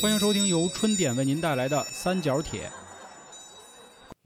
[0.00, 2.70] 欢迎收听由春点为您带来的三角铁。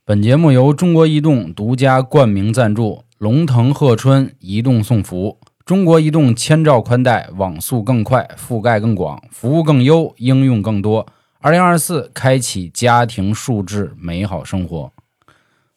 [0.04, 5.38] 本节目由中国移动独家冠名赞助，龙腾鹤春移动送福。
[5.64, 11.07] 中国移动千兆宽带，网速更快，覆盖更广，服务更优，应用更多。
[11.40, 14.93] 二零二四，开启家庭数字美好生活。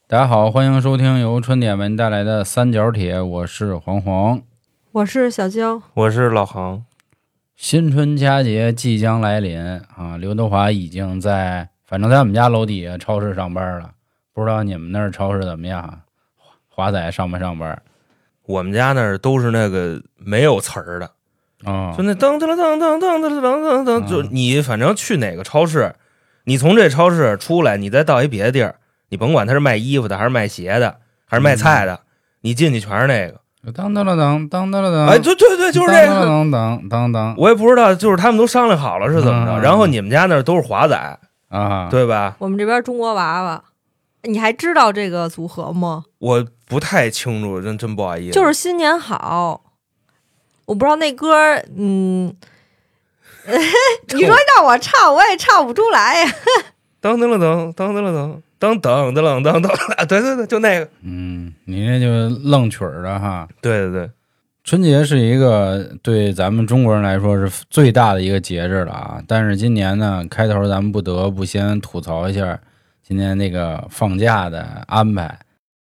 [0.07, 4.41] 大家好，欢迎收听由春点为您带来的三角铁，我是黄黄。
[4.91, 6.83] 我是小娇，我是老航。
[7.55, 9.59] 新春佳节即将来临
[9.95, 10.17] 啊！
[10.19, 13.91] 刘德华已经在，反正在我们家楼底下超市上班了。
[14.33, 16.01] 不知道你们那儿超市怎么样？
[16.67, 17.81] 华仔上没上班？
[18.45, 21.09] 我们家那儿都是那个没有词儿的
[21.63, 25.95] 啊，就那噔噔噔噔噔噔噔噔噔，就你反正去哪个超市，
[26.43, 28.75] 你从这超市出来，你再到一别的地儿，
[29.07, 32.01] 你甭管他是卖衣服的，还是卖鞋的，还是卖菜的，
[32.41, 33.39] 你进去全是那个。
[33.73, 36.25] 当当了当当当了当，哎，对对对，就是这个。
[36.25, 39.59] 当当当当，我也不知道，就是他们都商量好了是怎么着。
[39.59, 42.35] 然后你们家那都是华仔啊，对吧？
[42.39, 43.63] 我们这边中国娃娃，
[44.23, 46.03] 你还知道这个组合吗？
[46.19, 48.33] 我不太清楚，真真不好意思。
[48.33, 49.61] 就是新年好，
[50.65, 51.33] 我不知道那歌，
[51.75, 52.35] 嗯，
[54.13, 56.31] 你说让我唱，我也唱不出来呀。
[57.01, 58.41] 当当了当当当了当。
[58.59, 63.47] 噔噔噔噔噔，对对对，就那个，嗯，你那就愣曲儿的哈。
[63.61, 64.09] 对对对，
[64.63, 69.21] 春节是一个对咱们中国人来说是最大的一个节日了啊。
[69.27, 72.59] 但是今年呢，开头咱们不得不先吐槽一下
[73.03, 75.37] 今年那个放假的安排，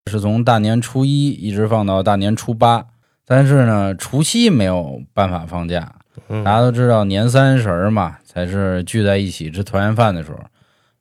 [0.09, 2.85] 是从大年初一一直放到大年初八，
[3.25, 5.93] 但是呢，除夕没有办法放假。
[6.27, 10.39] 大家都知道年三十嘛，才是聚在一起吃团圆饭的时候。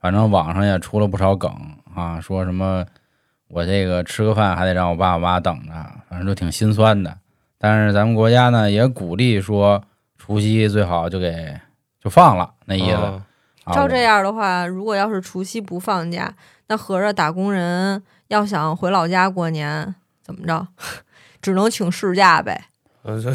[0.00, 1.52] 反正网上也出了不少梗
[1.94, 2.84] 啊，说什么
[3.48, 5.72] 我这个吃个饭还得让我爸我妈等着，
[6.08, 7.18] 反正就挺心酸的。
[7.58, 9.82] 但是咱们国家呢也鼓励说，
[10.16, 11.54] 除夕最好就给
[12.02, 13.22] 就放了那意思。
[13.74, 16.32] 照这样的话，如果要是除夕不放假，
[16.68, 20.66] 那合着打工人要想回老家过年，怎么着，
[21.42, 22.64] 只能请事假呗，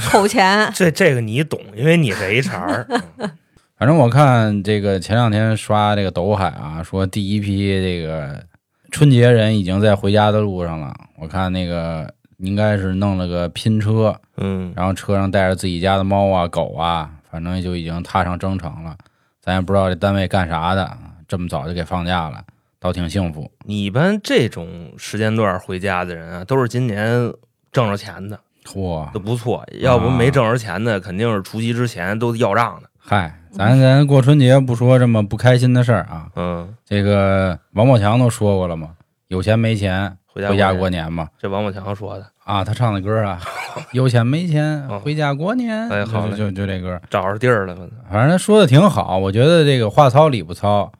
[0.09, 0.71] 扣钱。
[0.73, 3.01] 这这个你懂，因为你是 HR。
[3.77, 8.41] 反正我看这个前两天刷这个抖海啊，说第一批这个
[8.89, 10.95] 春节人已经在回家的路上了。
[11.19, 18.95] 我看那个应该是弄了个拼车，嗯，然后车上带着自己家的猫啊、狗啊，反正就已经踏上征程了。
[19.41, 20.97] 咱也不知道这单位干啥的，
[21.27, 22.41] 这么早就给放假了，
[22.79, 23.51] 倒挺幸福。
[23.65, 27.29] 你一般这种时间段回家的人啊，都是今年
[27.73, 29.65] 挣着钱的，嚯，都不错。
[29.81, 32.89] 要不没挣着钱的，肯定是除夕之前都要账的。
[33.05, 33.33] 嗨。
[33.51, 38.89] 咱咱过春节不说这么不开心的事儿啊，嗯，这个王宝强都说过了嘛，
[39.29, 42.25] 有钱没钱回家回家过年嘛，这王宝强说的。
[42.43, 43.39] 啊，他唱的歌啊，
[43.93, 47.73] 有钱没钱回家过年，哎，好就就这歌找着地儿了，
[48.11, 50.91] 反正他说的挺好，我觉得这个话糙理不糙，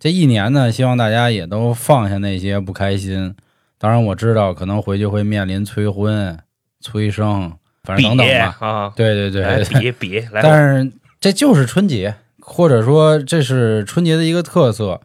[0.00, 3.32] 这一年呢，希望大家也都放下那些不开心，
[3.78, 6.36] 当然我知道可能回去会面临催婚、
[6.80, 7.52] 催生，
[7.84, 10.90] 反正等等吧，啊，对对对，比比来，但是。
[11.22, 15.00] 这就是春节，或者说这是春节的一个特色。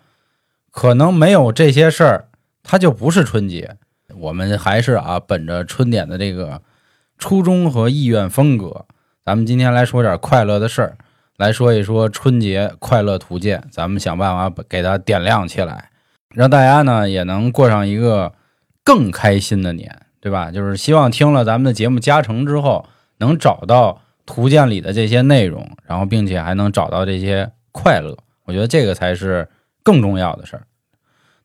[0.71, 2.29] 可能没有这些事儿，
[2.63, 3.77] 它就不是春节。
[4.15, 6.63] 我们还是啊，本着春点的这个
[7.19, 8.87] 初衷和意愿风格，
[9.23, 10.97] 咱们今天来说点快乐的事儿，
[11.37, 13.63] 来说一说春节快乐图鉴。
[13.69, 15.91] 咱们想办法给它点亮起来，
[16.33, 18.33] 让大家呢也能过上一个
[18.83, 20.49] 更开心的年，对吧？
[20.49, 22.87] 就是希望听了咱们的节目加成之后，
[23.19, 24.01] 能找到。
[24.27, 28.15] 图鉴里的这些内容，然后并且还能找到这些快乐，
[28.45, 29.49] 我觉得这个才是
[29.81, 30.67] 更重要的事儿。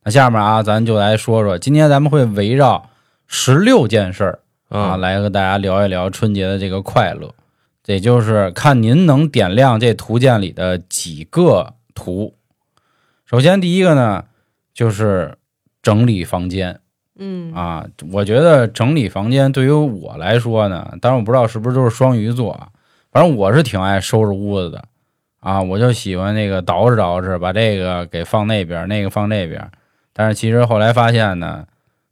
[0.02, 2.90] 那下面啊，咱就来说说，今天咱们会围绕
[3.26, 7.32] 十六件事儿啊，来和大家聊一聊春节的这个快乐。
[7.86, 12.34] 也就是看您能点亮这图鉴里的几个图。
[13.26, 14.24] 首先第一个呢，
[14.72, 15.36] 就是
[15.82, 16.78] 整理房间。
[17.18, 22.71] 嗯啊，我觉得整理房间对于我来说呢，当然我不知道是不是都是双鱼座，
[23.12, 24.82] 反正我是挺爱收拾屋子的
[25.40, 29.70] 啊，我就喜欢那个捯饬捯饬，把这个给放那边，那个放这边。
[30.14, 31.66] 但是其实后来发现呢，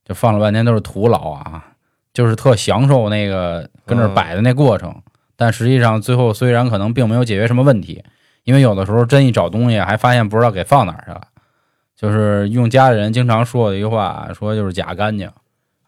[0.04, 1.64] 就放了半天都是徒劳啊，
[2.12, 4.94] 就是特享受那个跟那摆的那过程，
[5.36, 8.04] 但实际上最后虽然可能并没有解决什么问题，
[8.44, 11.22] 因为有的时候真一找东西还发现不知道给放哪儿去了。
[11.96, 15.30] 就是用家里人经常说的一句话，说就是假干净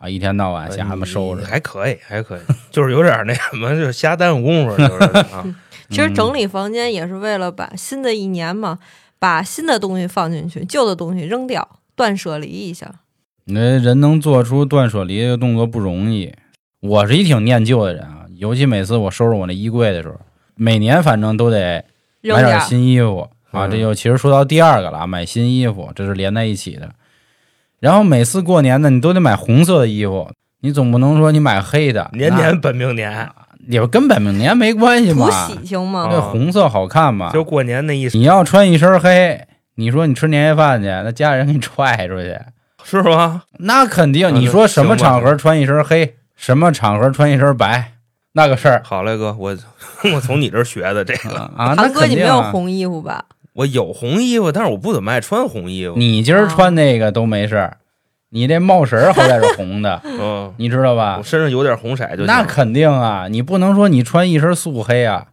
[0.02, 2.40] 啊，一天到晚瞎他妈收拾，还可以，还可以，
[2.72, 4.76] 就是有点那什么，就是瞎耽误功夫。
[4.76, 5.46] 就是啊，
[5.88, 8.80] 其实整理房间也是为了把新的一年嘛，
[9.20, 12.92] 把新的东西放进去，旧的东西扔掉，断舍离一下。
[13.44, 16.32] 那人能做出断舍离的动作不容易。
[16.80, 20.18] 我是一挺念旧的人啊，尤其每次我收拾我那衣柜的时候，
[20.56, 21.84] 每年反正都得
[22.22, 23.20] 买点新衣服。
[23.52, 26.90] 啊，嗯这就其实说到第二个了，啊买新衣服，这是连在一起的。
[27.82, 30.30] 然后每次过年呢，你都得买红色的衣服，
[30.60, 33.28] 你总不能说你买黑的，年年本命年，
[33.66, 36.08] 那也跟本命年没关系图嘛，喜庆嘛。
[36.08, 37.32] 那，红色好看嘛。
[37.32, 42.38] 就过年那一你要穿一身黑，你说你吃年夜饭去，那家里人给你踹出去，
[42.84, 43.42] 是吗？
[43.58, 44.28] 那肯定。
[44.28, 47.94] 嗯你说什么场合穿一身黑，什么场合穿一身白，
[48.34, 49.56] 那个事儿好嘞，哥，我
[50.14, 51.36] 我从你这儿学的这个。
[51.56, 52.06] 啊，那堂哥。
[52.06, 53.24] 你没有红衣服吧？
[53.54, 55.94] 我有红衣服，但是我不怎么爱穿红衣服。
[55.96, 57.76] 你今儿穿那个都没事儿，
[58.30, 61.22] 你这帽绳儿好歹是红的， 嗯，你知道吧我？
[61.22, 62.24] 身上有点红色就。
[62.24, 65.26] 那肯定啊，你不能说你穿一身素黑啊，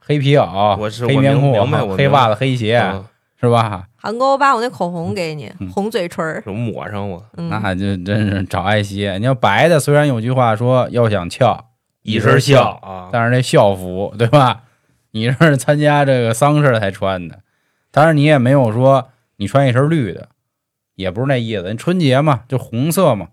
[0.00, 1.52] 黑皮袄、我是黑棉裤
[1.96, 3.04] 黑袜子、黑鞋，嗯
[3.40, 3.84] 是吧？
[3.96, 9.10] 韩哥，我把我那口红给你，嗯红嘴唇抹上我嗯，那就真是找爱惜。
[9.18, 11.68] 你要白的，虽然有句话说要想翘，
[12.02, 14.60] 一身笑啊，但是那校服对吧？
[15.12, 17.40] 你是参加这个丧事才穿的，
[17.90, 20.28] 当然你也没有说你穿一身绿的，
[20.94, 21.74] 也不是那意思。
[21.74, 23.28] 春节嘛，就红色嘛，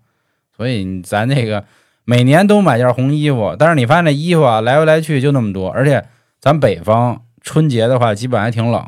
[0.56, 1.64] 所以咱这个
[2.04, 6.04] 每年都买件红衣服，但是你发现这衣服啊来回来去就那么多，而且
[6.40, 8.84] 咱北方春节的话基本还挺冷，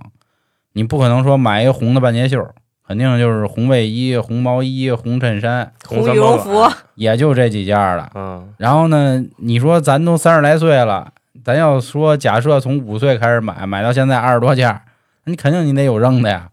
[0.72, 2.44] 你不可能说买一个红的半截袖，
[2.86, 8.10] 肯定就是红卫衣、红毛衣、红衬衫，红羽绒服，也就这几件了。
[8.14, 11.12] 嗯，然后呢，你说咱都三十来岁了，
[11.44, 14.80] 咱要说假设从五岁开始买，买到现在二十多件，
[15.24, 16.48] 你肯定你得有扔的呀。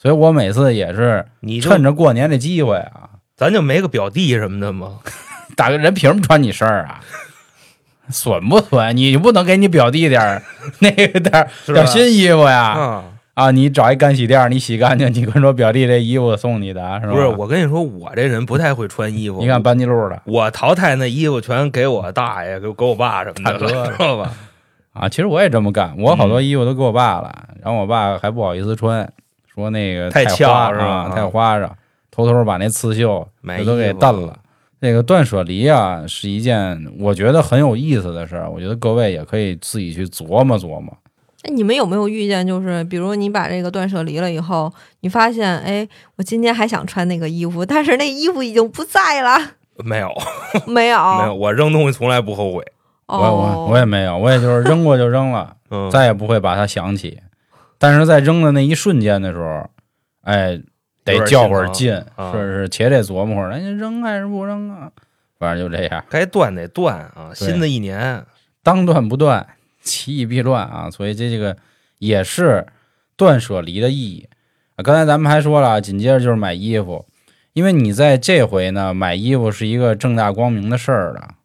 [0.00, 5.00] 所以我每次也是你趁着过年的机会啊，咱就没个表弟什么的吗？
[5.56, 7.00] 打个人凭什么穿你身儿啊？
[8.10, 8.96] 损不损？
[8.96, 10.42] 你不能给你表弟点儿
[10.78, 12.62] 那个点点新衣服呀？
[12.78, 13.04] 啊，
[13.38, 17.12] 啊，你找一干洗店儿，你洗干净，你跟说表弟这衣服送你的，是吧？
[17.12, 19.38] 不是，我跟你说，我这人不太会穿衣服。
[19.40, 24.32] 你看班尼路的我淘汰那衣服全给我大爷、给给我爸什么的知道吧？
[24.92, 27.32] 啊，其实我也这么干，我好嗯多衣服都给我爸了，
[27.62, 29.08] 然后我爸还不好意思穿，
[29.54, 31.76] 说那个太翘花是吧啊，太花哨，
[32.10, 34.36] 偷偷把那刺绣买都给衣服蹬了。
[34.80, 40.92] 那个断舍离啊，是一件我觉得很有意思的事儿，我觉得各位也可以自己去琢磨琢磨。
[41.42, 49.38] 哎，你们有没有遇见，就是比如你把这个断舍离了以后，你发现，哎，我今天还想穿那个衣服，但是那衣服已经不在了，
[49.84, 50.12] 没有，
[50.66, 52.64] 没有，没有，我扔东西从来不后悔。
[53.06, 57.20] 我哦，我我也没有，我也就是扔过就扔了， 嗯，再也不会把它想起。
[57.78, 59.70] 但是在扔的那一瞬间的时候，
[60.22, 60.60] 哎，
[61.04, 61.94] 得较会儿劲，
[62.32, 64.90] 是是，且得琢磨会儿，哎，扔还是不扔啊？
[65.38, 66.04] 反正就这样。
[66.10, 67.30] 该断得断啊！
[67.32, 68.26] 新的一年，
[68.62, 69.46] 当断不断，
[69.82, 70.90] 其义必乱啊！
[70.90, 71.56] 所以这这个
[71.98, 72.66] 也是
[73.16, 74.28] 断舍离的意义
[74.76, 74.82] 啊。
[74.82, 77.06] 刚才咱们还说了，紧接着就是买衣服，
[77.52, 81.36] 因为你在这回呢买衣服是一个正大光明的事儿了。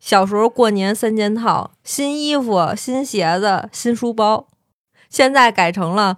[0.00, 4.48] 小时候过年三件套：新衣服、新鞋子、新书包。
[5.08, 6.16] 现在改成了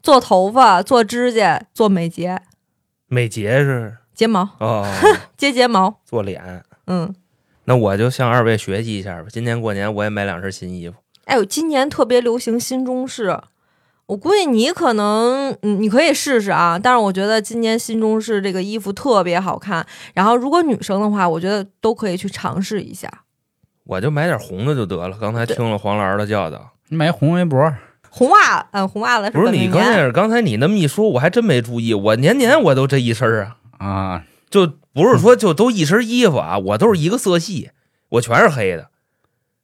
[0.00, 2.40] 做头发、做指甲、做美睫、
[3.08, 4.86] 美睫是睫毛、哦，
[5.36, 6.00] 接睫毛。
[6.04, 6.64] 做脸。
[6.86, 7.12] 嗯，
[7.64, 9.26] 那我就向二位学习一下吧。
[9.30, 10.96] 今年过年我也买两身新衣服。
[11.24, 13.38] 哎呦，今年特别流行新中式，
[14.06, 16.76] 我估计你可能，嗯，你可以试试啊。
[16.76, 19.86] 但是我觉得今年新中式这个衣服特别好看。
[20.14, 23.08] 然后如果女生的话，我觉得都可以去尝试一下。
[23.84, 25.16] 我就买点红的就得了。
[25.20, 27.72] 刚才听了黄老师的教导，你买红围脖，
[28.10, 29.72] 红袜，嗯，红袜子不是你，本命年。
[29.72, 31.94] 关键是刚才你那么一说，我还真没注意。
[31.94, 37.70] 我年年我都这一身儿啊，啊，就不是说就都一身衣服啊，我都是一个色系，
[38.10, 38.88] 我全是黑的，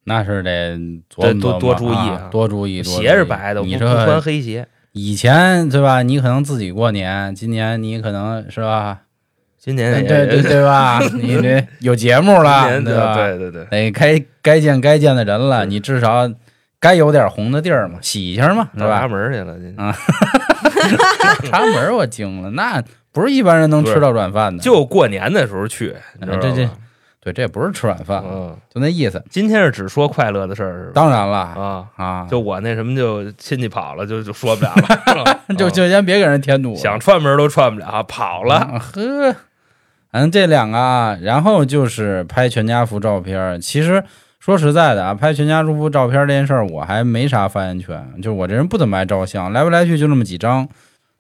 [0.05, 0.79] 那是得
[1.35, 2.83] 多多注意啊啊多注意。
[2.83, 4.67] 多注意鞋是白的，我你不不穿黑鞋。
[4.93, 6.01] 以前对吧？
[6.03, 9.01] 你可能自己过年，今年你可能是吧？
[9.59, 10.99] 今年对对 对吧？
[11.21, 13.15] 你这有节目了，对吧？
[13.15, 16.27] 对对对，得该该见该见的人了，你至少
[16.81, 19.09] 该有点红的地儿嘛，洗一下嘛，对拿吧？
[19.09, 19.95] 门去了，今啊
[21.45, 24.63] 插门儿我惊了，那不是一般人能吃到软饭的。
[24.63, 26.71] 就过年的时候去，你知道吗这这
[27.21, 29.23] 对，这不是吃软饭，嗯，就那意思。
[29.29, 30.93] 今天是只说快乐的事儿是？
[30.95, 38.57] 当然了啊，啊，就我那什么就亲戚跑了，就就说不了了， 就就先别给人添堵，想串门都串不了，跑了。
[38.57, 39.37] 啊呵。
[40.11, 43.61] 反正这两个啊，然后就是拍全家福照片。
[43.61, 44.03] 其实
[44.39, 48.11] 说实在的啊，拍全家福照片这件事儿，我还没啥发言权。
[48.17, 50.67] 就是我这人不怎么爱照相，来不来去就那么几张。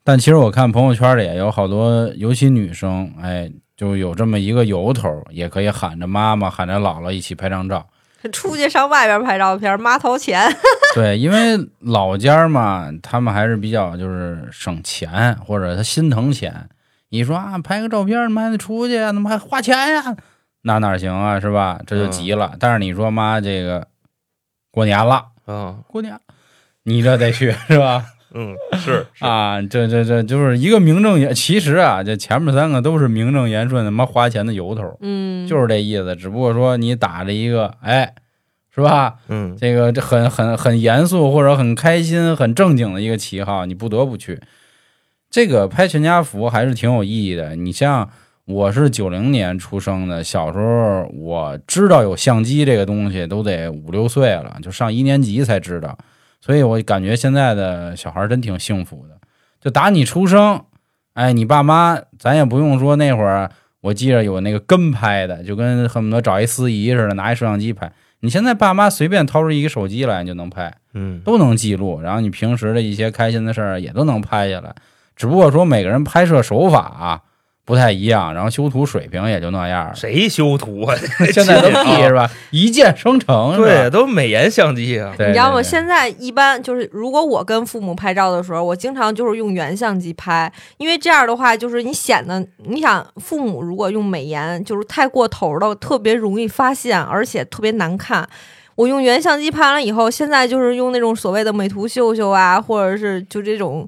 [0.08, 7.86] 但其实我看朋友圈里也有好多，尤其女生，哎，就有这么一个由头，也可以喊着妈妈、喊着姥姥一起拍张照。
[8.32, 10.50] 出去上外边拍照片，妈掏钱。
[10.96, 16.70] 对，因为老家嘛，他们还是比较就是省钱，或者他心疼钱。
[17.10, 20.16] 你说啊，拍个照片，他妈还得出去，他妈还花钱呀，
[20.62, 21.78] 那哪行啊，是吧？
[21.86, 22.54] 这就急了。
[22.58, 23.86] 但是你说妈，这个
[24.70, 26.18] 过年了，嗯，过年，
[26.84, 28.06] 你这得去是吧？
[28.34, 36.14] 嗯，是是啊，这这这就是一个名正言，其实啊，这前面三个都是名正言顺的妈花钱的由头，嗯，就是这意思。
[36.14, 38.14] 只不过说你打着一个，哎，
[38.74, 39.16] 是吧？
[39.28, 44.40] 嗯这个这很很很严肃或者很开心、很正经的一个旗号，你不得不去。
[45.30, 47.54] 这个拍全家福还是挺有意义的。
[47.56, 48.08] 你像
[48.46, 55.98] 我是九零年出生的，小时候我知道有相机这个东西都得五六岁了，就上一年级才知道，
[56.40, 59.16] 所以我感觉现在的小孩真挺幸福的。
[59.60, 60.64] 就打你出生，
[61.14, 67.90] 哎，你爸妈咱也不用说那会儿，我记着有那个跟拍的，就跟恨不得找一司仪似的，拿一摄像机拍。
[68.20, 72.00] 你现在爸妈随便掏出一个手机来，你就能拍，嗯都能记录。
[72.00, 74.74] 然后你平时的一些开心的事儿也都能拍下来，
[75.16, 77.22] 只不过说每个人拍摄手法啊
[77.68, 79.94] 不太一样，然后修图水平也就那样。
[79.94, 80.96] 谁修图啊？
[81.30, 82.26] 现在都 P 是吧？
[82.50, 83.66] 一键生成是吧？
[83.66, 85.14] 对，都美颜相机啊。
[85.18, 85.62] 你知道吗？
[85.62, 98.26] 现在一般就是，如果我跟父母拍照的时候，我经常就是用原相机拍，因为这样的话，就是你显得，你想父母如果用美颜，就是太过头了，特别容易发现，而且特别难看。
[98.76, 103.86] 我用原相机拍完了以后，现在就是用那种所谓的美图秀秀啊，或者是就这种，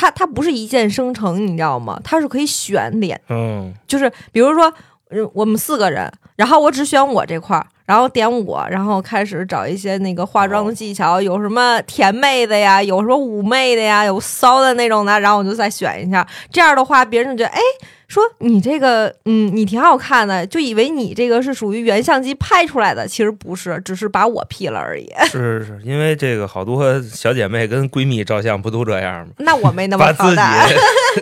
[0.00, 2.00] 它它不是一键生成，你知道吗？
[2.04, 3.20] 它是可以选脸。
[3.28, 4.72] 嗯就是比如说，
[5.10, 16.24] 嗯我们四个人，然后我只选我这块儿，然后点我，然后开始找一些那个化妆的技巧，有什么甜妹的呀，有什么妩媚的呀，有骚的那种的，然后我就再选一下。
[16.52, 17.60] 这样的话，别人就觉得，哎，
[18.08, 25.06] 说你这个，嗯，你挺好看的，就以为你这个是属于原相机拍出来的，其实不是，只是把我 P 了而已。
[25.26, 29.34] 是是是，因为这个好多小姐妹跟闺蜜照相不都这样吗？
[29.38, 30.66] 那我没那么把自己好大。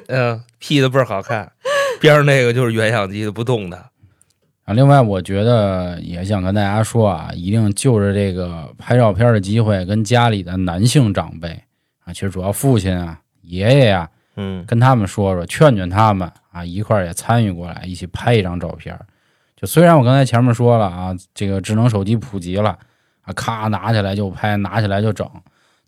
[0.06, 1.50] 嗯 P 的倍儿好看，
[2.00, 3.76] 边上那个就是原相机的不动的。
[4.64, 11.48] 啊，另外我觉得也想跟大家说啊，一定就着这个拍照片的机会，跟家里的男性长辈
[12.04, 18.98] 啊，其实主要父亲啊、爷爷呀、嗯跟他们说说，劝劝他们啊，一块儿也参与过来，一起拍一张照片。
[19.56, 22.78] 就虽然我刚才前面说了啊，这个智能手机普及了
[23.22, 25.28] 啊，咔拿起来就拍，拿起来就整，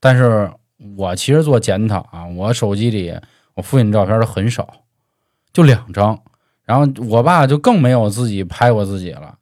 [0.00, 0.50] 但是
[0.96, 3.14] 我其实做检讨啊，我手机里
[3.54, 4.66] 我父亲照片都很少，
[5.52, 6.18] 就两张。
[6.64, 9.34] 然后我爸就更没有自己拍过自己了，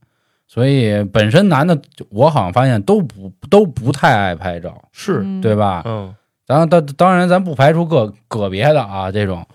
[0.46, 1.76] 所以本身男的
[2.08, 5.82] 我好像发现都不都不太爱拍照，是，嗯对吧？
[5.84, 6.14] 嗯
[6.46, 9.46] 当然，当当然，咱不排除个个别的啊这种，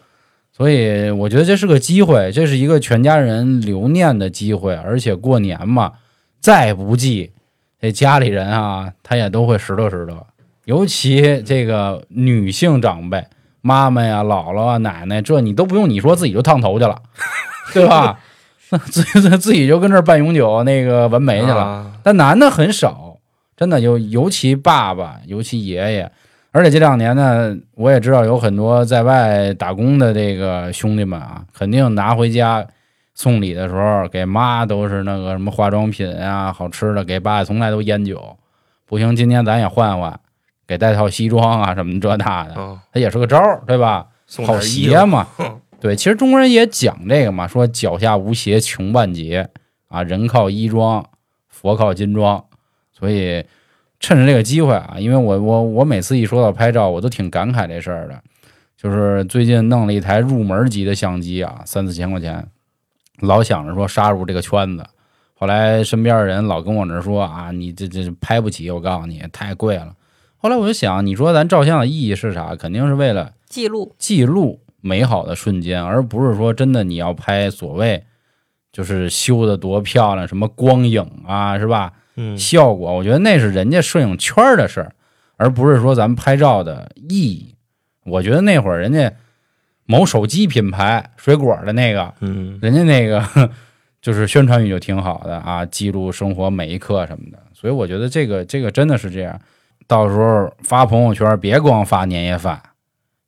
[0.52, 5.94] 所以我觉得这是个机会，这是一个全家人留念的机会，而且过年嘛，
[6.40, 7.32] 再不济，
[7.80, 10.18] 这家里人啊，他也都会拾掇拾掇，
[10.66, 13.26] 尤其这个女性长辈，
[13.62, 17.02] 妈妈呀、姥姥啊、奶奶，这你都不用你说，自己就烫头去了，
[17.74, 18.20] 对吧？
[18.86, 21.62] 自己自己就跟这儿办永久那个纹眉去了。
[21.62, 23.18] 啊但男的很少，
[23.56, 26.12] 真的尤尤其爸爸，尤其爷爷，
[26.51, 32.65] 而且这两年呢，我也知道有很多在外打工的这个兄弟们啊，肯定拿回家
[33.13, 38.38] 送礼的时候，给妈都是那个什么化妆品啊、好吃的，给爸从来都烟酒。
[38.86, 40.20] 不行，今天咱也换换，
[40.67, 44.08] 给带套西装啊什么这那的，啊，它也是个招儿，对吧？
[44.46, 45.27] 好送鞋嘛，
[45.79, 49.50] 对，其实中国人也讲这个嘛，说脚下无鞋穷半截
[49.88, 51.05] 啊，人靠衣装，
[51.48, 52.43] 佛靠金装，
[52.91, 53.46] 所以
[54.01, 58.20] 趁着这个机会啊，因为我我我每次一说到拍照，我都挺感慨这事儿的，
[58.75, 62.48] 就是最近弄了一台入门级的相机啊，三四千块钱，
[63.20, 64.84] 老想着说杀入这个圈子，
[65.36, 69.96] 后来身边的人老跟我这说啊，你这这拍不起，我告诉你太贵了。
[70.38, 72.55] 后来我就想，你说咱照相的意义是啥？
[72.55, 78.03] 肯定是为了记录，记录美好的瞬间，而不是说真的你要拍所谓
[78.72, 81.93] 就是修的多漂亮，什么光影啊，是吧？
[82.22, 84.92] 嗯效果，我觉得那是人家摄影圈儿的事儿，
[85.38, 87.56] 而不是说咱们拍照的意义。
[88.06, 89.12] 我觉得那会儿人家
[89.86, 93.24] 某手机品牌水果的那个，嗯人家那个
[94.01, 97.38] 就是宣传语就挺好的啊，记录生活每一刻什么的。
[97.54, 99.40] 所以我觉得这个这个真的是这样。
[99.88, 102.60] 到时候发朋友圈，别光发年夜饭，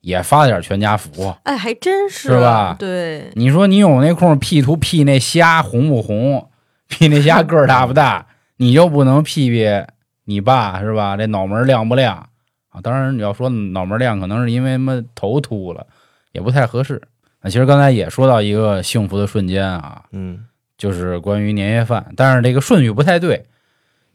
[0.01, 1.35] 也发点全家福。
[1.43, 6.49] 哎，还真是，是吧对，你说你有那空 P 图 P 那虾红不红
[6.87, 8.25] ？P 那虾个儿大不大？
[8.63, 9.85] 你又不能批评
[10.23, 11.17] 你爸是吧？
[11.17, 12.29] 这脑门亮不亮
[12.69, 12.79] 啊？
[12.81, 15.85] 当然，你要说脑门亮，可能是因为什么头秃了，
[16.31, 17.01] 也不太合适。
[17.41, 20.45] 那其实刚才也说到一个幸福的瞬间啊，嗯
[20.77, 23.45] 就是关于年夜饭，但是这个顺序不太对。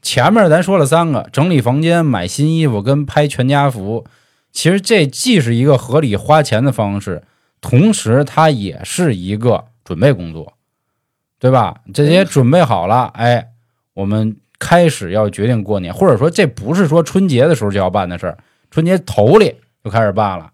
[0.01, 4.07] 前面咱说了三个：整理房间、买新衣服跟拍全家福。
[4.51, 7.23] 其实这既是一个合理花钱的方式，
[7.61, 10.55] 同时它也是一个准备工作，
[11.39, 11.83] 对吧？
[11.93, 13.49] 这些准备好了，哎，
[13.99, 18.39] 我们开始要决定过年，或者说这不是说春节的时候就要办的事儿，
[18.71, 20.49] 春节头里就开始办了。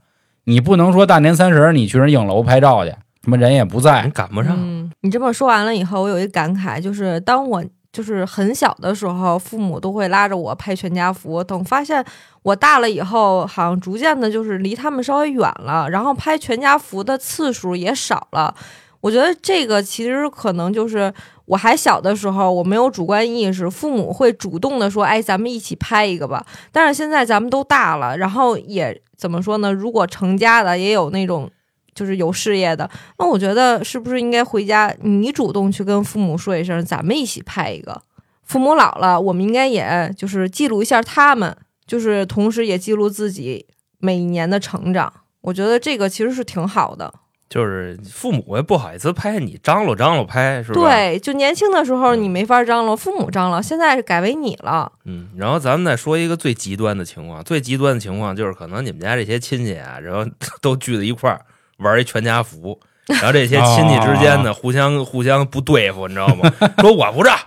[0.45, 2.91] 你不能说大年三十你去人影楼拍照去，
[3.23, 4.57] 什么人也不在，赶不上。
[4.59, 12.03] 嗯，你这么说完了以后，我有一感慨，就是当我就是很小的时候，父母都会拉着我拍全家福，等发现
[12.45, 18.55] 我大了以后，好像逐渐的就是离他们稍微远了，然后拍全家福的次数也少了。
[19.03, 21.13] 我觉得这个其实可能就是
[21.47, 29.73] 我还小的时候，我没有主观意识，父母会主动的说：“哎，咱们一起拍一个吧。”但是现在咱们都大了，然后也怎么说呢？
[29.73, 31.51] 如果成家的，也有那种
[31.95, 38.03] 就是有事业的，那我觉得是不是应该回家，你主动去跟父母说一声，咱们一起拍一个。
[38.43, 43.67] 父母老了，我们应该也就是记录一下他们，就是同时也记录自己
[43.99, 45.13] 每一年的成长。
[45.43, 47.13] 我觉得这个其实是挺好的。
[47.49, 54.91] 就是父母也不好意思拍你，张罗张罗拍是吧？，对，就年轻的时候你没法张罗，父母张罗，现在是改为你了。
[55.05, 60.29] 嗯，然后咱们再说一个最极端的情况，最极端的情况就是可能你们家这些亲戚啊，然后
[60.61, 61.41] 都聚在一块儿
[61.79, 66.51] 玩一全家福，然后这些亲戚之间呢，互相互相不对付，你知道吗？
[66.81, 67.39] 说我不让，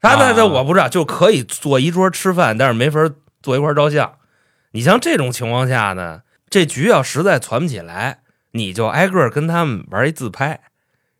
[0.00, 3.00] 他他他啊我不让，就可以坐一桌吃饭，但是没法
[3.42, 4.12] 坐一块照相。
[4.72, 6.20] 你像这种情况下呢，
[6.50, 8.18] 这局要实在攒不起来，
[8.54, 10.60] 你就挨个跟他们玩一自拍，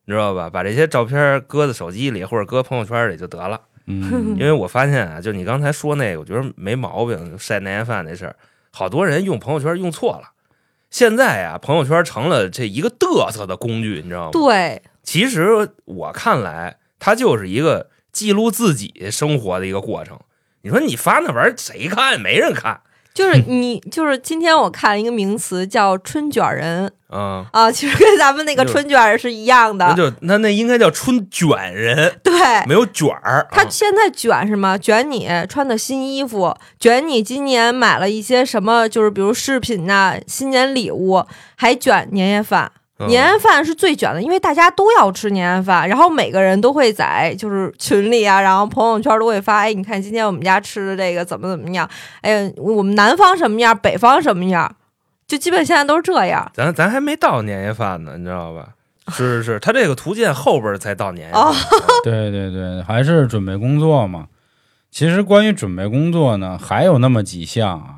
[0.05, 0.49] 你知道吧？
[0.49, 3.61] 把这些照片搁在手机里或者搁朋友圈里就得了。
[3.87, 8.37] 嗯因为我发现啊，就你刚才说那个，我觉得没毛病，晒年夜饭那事儿，
[8.71, 10.31] 好多人用朋友圈用错了。
[10.91, 14.31] 现在啊、朋友圈成了这一个嘚瑟的工具，你知道吗？
[14.31, 20.21] 对，其实我看来，它就是一个记录自己生活的一个过程。
[20.63, 22.21] 你说你发那玩意儿谁看？
[22.21, 22.81] 没人看
[23.15, 30.11] 就是你，就是今天我看了一个名词叫“春卷人啊、”啊，其实跟咱们那个春卷儿是一样那的。
[30.11, 32.33] 就那那应该叫春卷人， 对，
[32.67, 33.47] 没有卷儿。
[33.53, 34.77] 他啊现在卷什么？
[34.77, 42.73] 卷你穿的新衣服，卷你今年买了一些什么，就是比如饰品呐、新年礼物，还卷年夜饭。
[42.99, 51.89] 嗯年夜饭是最卷的，因为大家都要吃年夜饭，然后每个人都会在就是群里啊，然后朋友圈都会发，哎，你看今天我们家吃的这个怎么怎么样？
[52.21, 54.77] 哎呀，我们南方什么样，北方什么样，
[55.27, 56.49] 就基本现在都是这样。
[56.55, 58.69] 咱咱还没到年夜饭呢，你知道吧？
[59.09, 61.35] 是是是，他这个图鉴后边才到年夜
[62.05, 64.29] 对对对，还是准备工作嘛。
[64.91, 67.97] 其实关于准备工作呢，还有那么几项啊，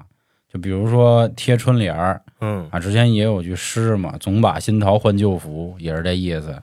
[0.50, 6.62] 就比如说贴春联儿嗯啊，之前也有句诗嘛，“总把新桃换旧符”，也是这意思。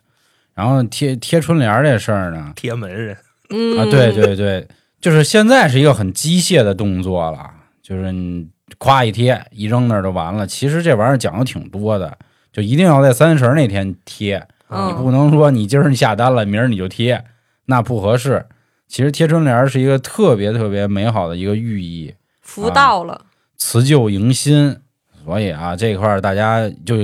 [0.54, 3.18] 然后贴贴春联这事儿呢，贴门人，
[3.50, 4.68] 嗯啊，对对对，
[5.02, 7.50] 就是现在是一个很机械的动作了，
[7.82, 10.46] 就是你夸一贴一扔那儿就完了。
[10.46, 12.16] 其实这玩意儿讲究挺多的，
[12.52, 17.26] 就一定要在三十儿那天贴，嗯你不能说你今儿你下单了，明儿你就贴，
[17.66, 18.46] 那不合适。
[18.88, 23.22] 其实贴春联是一个特别特别美好的一个寓意，福到了，
[23.58, 24.78] 辞旧迎新。
[25.26, 26.96] 所以啊，这块儿大家就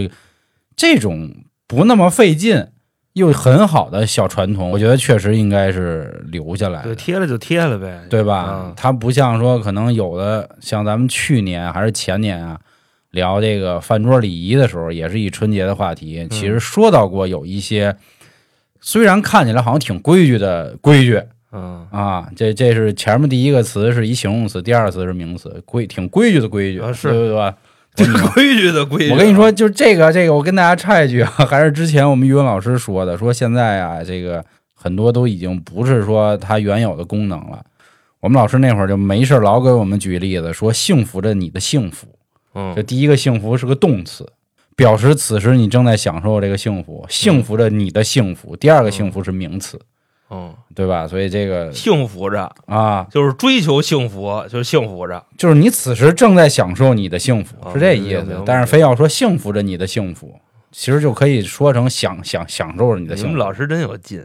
[0.76, 1.30] 这种
[1.68, 2.68] 不那么费劲
[3.14, 6.96] 又很好的小传统，我觉得确实应该是留下来的对，。
[6.96, 8.74] 贴了就贴了呗，对吧嗯？
[8.78, 12.60] 它不像说可能有的像咱们去年还是前年啊，
[13.12, 16.28] 聊这个饭桌礼仪的时候，也是一春节的话题。
[16.30, 17.96] 其实说到过有一些，
[18.80, 27.54] 虽然看起来好像挺规矩的规矩嗯，啊，这这是前面第一个词是一形容词，第二个词是名词，规挺规矩的规矩，啊是对不对？
[28.06, 29.12] 这规矩的规矩。
[29.12, 37.64] 我跟你说，就这个这个，我跟大家插一句啊，还是之前我们语文老师说的，说现在啊，这个很多都已经不是说它原有的功能了。
[38.20, 42.08] 我们老师那会儿就没事儿老给我们举例子，说幸福着你的幸福。
[42.56, 44.28] 嗯这，第一个幸福是个动词，
[44.76, 48.56] 表示此时你正在享受这个幸福，幸福着你的幸福。
[48.56, 49.84] 第二个幸福是名词，嗯，
[50.76, 51.08] 对吧？
[51.08, 55.24] 所以这个幸福着，啊，就是追求幸福，就是幸福着。
[55.38, 58.14] 就是你此时正在享受你的幸福，哦是这意。
[58.16, 60.40] 思但是非要说幸福着你的幸福，
[60.72, 63.32] 其实就可以说成享享享受着你的幸福。
[63.32, 64.24] 你们老师真有劲，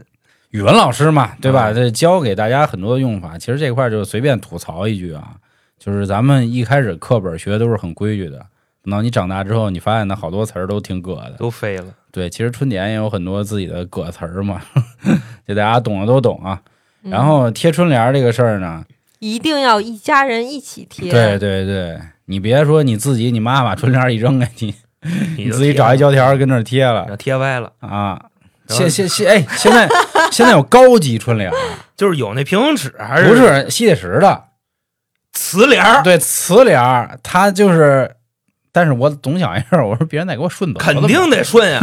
[0.51, 1.71] 语文老师嘛，对吧？
[1.71, 3.37] 嗯这教给大家很多的用法。
[3.37, 5.35] 其实这块儿就随便吐槽一句啊，
[5.79, 8.45] 就是咱们一开始课本学的都是很规矩的，
[8.85, 11.33] 等到你长大之后，你发现那好多词儿都挺葛的。
[11.37, 11.85] 都飞了。
[12.11, 14.61] 对，其实春联也有很多自己的葛词儿嘛，
[15.47, 16.61] 就大家懂的都懂啊。
[17.03, 18.83] 嗯然后贴春联儿这个事儿呢，
[19.19, 21.11] 一定要一家人一起贴。
[21.11, 24.73] 对对对，你别说你自己，你妈把春联儿一扔给你，
[25.37, 28.19] 你你自己找一胶条儿跟那儿贴了贴歪了，啊。
[28.67, 29.87] 现现现哎，现在
[30.31, 31.55] 现在有高级春联儿，
[31.95, 34.45] 就是有那平衡尺，还是不是吸铁石的，
[35.31, 38.15] 瓷联儿，对瓷联儿，它就是，
[38.75, 41.79] 但是我总想一事儿，我说别人再给我顺走，肯定得顺呀。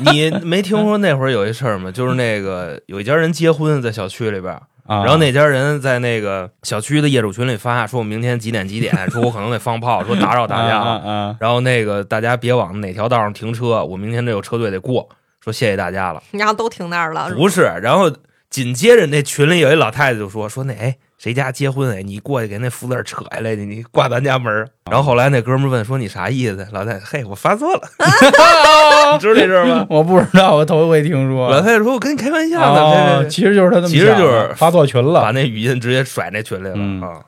[0.00, 1.90] 你没听说那会儿有一事儿吗？
[1.90, 4.54] 就是那个有一家人结婚在小区里边
[4.86, 11.10] 然后那家人在那个小区的业主群里发，说我明天几点几点，说我可能得放炮，说打扰大家啊了。
[11.10, 15.08] 啊然后那个大家别往哪条道上停车，我明天这有车队得过，
[15.42, 16.22] 说谢谢大家了。
[16.32, 18.12] 然后都停那儿了，不是，然后
[18.54, 24.68] 紧接着那群里有一老太太就说说那哎谁家结婚哎，你过去给那福字扯下来，你你挂咱家门儿。
[24.88, 26.64] 然后后来那哥们儿问说你啥意思？
[26.70, 27.80] 老太太嘿我发错了，
[29.14, 29.84] 你知道这事儿吗？
[29.90, 31.50] 我不知道，我头一回听说。
[31.50, 37.22] 老太太说我跟你开玩笑呢，其实就是他这么其实就是发错群了，把那语音直接甩那群里了、嗯啊。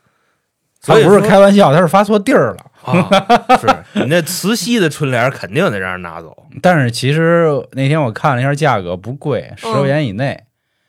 [0.81, 2.59] 他不是开玩笑，他是发错地儿了。
[2.85, 3.11] 啊，
[3.59, 3.67] 是
[3.99, 6.37] 你那慈溪的春联肯定得让人拿走。
[6.63, 10.39] 但是其实那天我看了一下价格，不贵，十块钱以内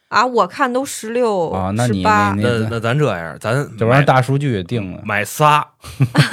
[0.10, 5.02] 啊，我看都十六啊那你那，那那咱这样，咱这玩意儿大数据定了。
[5.04, 5.66] 买仨，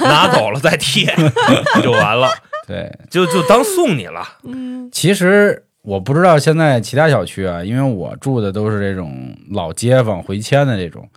[0.01, 1.13] 拿走了再贴
[1.83, 2.29] 就完了，
[2.65, 4.25] 对，就就当送你了。
[4.43, 11.09] 嗯其实我不知道现在其他小区啊，因为我住的都是这种老街坊回迁的这种，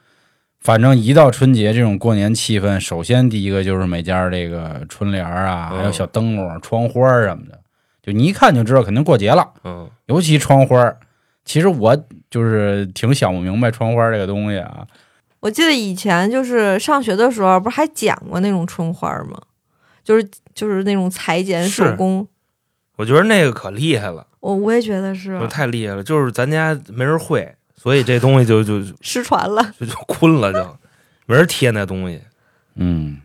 [0.61, 7.59] 反正一到春节这种过年气氛，首先第一个就是每家这个春联啊，嗯还有小灯笼、窗花什么的，
[8.03, 9.49] 就你一看就知道肯定过节了。
[9.63, 10.99] 嗯，尤其窗花儿，
[11.49, 11.97] 其实我
[12.31, 14.87] 就是挺想不明白窗花这个东西啊。
[15.41, 19.41] 我记得以前就是上学的时候，不是还讲过那种春花吗？
[20.05, 22.29] 就是就是那种裁剪手工，
[22.97, 26.03] 我觉得那个可厉害了，我我也觉得是太厉害了。
[26.03, 29.73] 就是咱家没人会，所以这东西就就就失传了。
[29.81, 30.77] 就就困了，就
[31.25, 32.21] 没人贴那东西。
[32.75, 33.23] 嗯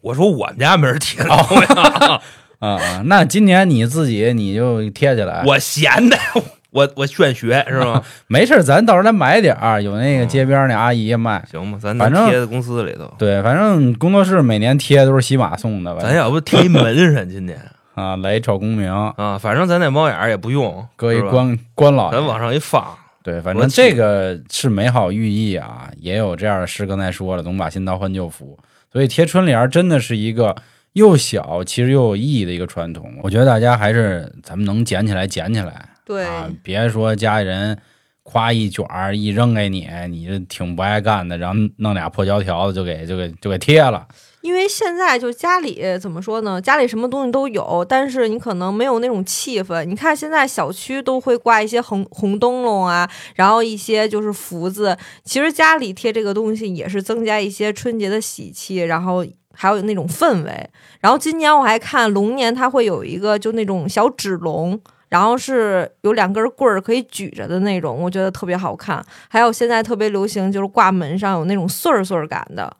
[0.00, 2.20] 我说我们家没人贴那东西 啊，
[2.58, 6.18] 啊啊，那今年你自己你就贴起来，我闲的，
[6.72, 8.02] 我我炫学是吗？
[8.26, 11.44] 没事，咱到时候再买点儿，有那个街边那阿姨也卖。
[11.50, 13.12] 行吧，咱反正贴在公司里头。
[13.18, 17.60] 对，反正工作室每年贴都是喜马送的，咱要不贴一门上，今年
[17.94, 22.82] 啊来一炒公明，啊，反正咱那猫眼儿也不用，搁一关关老爷咱往上一放，
[23.22, 28.58] 对，反正这个是美好寓意啊，也有这样的诗，刚才说了，总把新刀换旧符，
[28.90, 30.56] 所以贴春联儿真的是一个
[30.94, 33.12] 又小其实又有意义的一个传统。
[33.22, 37.78] 我觉得大家还是咱们能捡起来捡起来对，啊，别说家里人
[38.22, 44.06] 夸一卷儿一扔给你，你这挺不爱干的，然后弄俩破胶条子就给就给就给贴了。
[44.42, 46.60] 因为现在就家里怎么说呢？
[46.60, 49.84] 家里什么东西都有，但是你可能没有那种气氛。
[49.84, 54.96] 你看现在小区都会挂一些红红灯笼啊，然后一些就是福字。
[55.22, 60.70] 其实家里贴这个东西也是增加一些春节的喜气，然后还有那种氛围。
[61.00, 64.80] 然后今年我还看龙年它会有一个就那种小纸龙。
[65.12, 69.04] 然后是有两根棍儿可以举着的那种，我觉得特别好看。
[69.28, 72.74] 还有现在特别流行，就是挂门上有那种穗儿穗儿感的，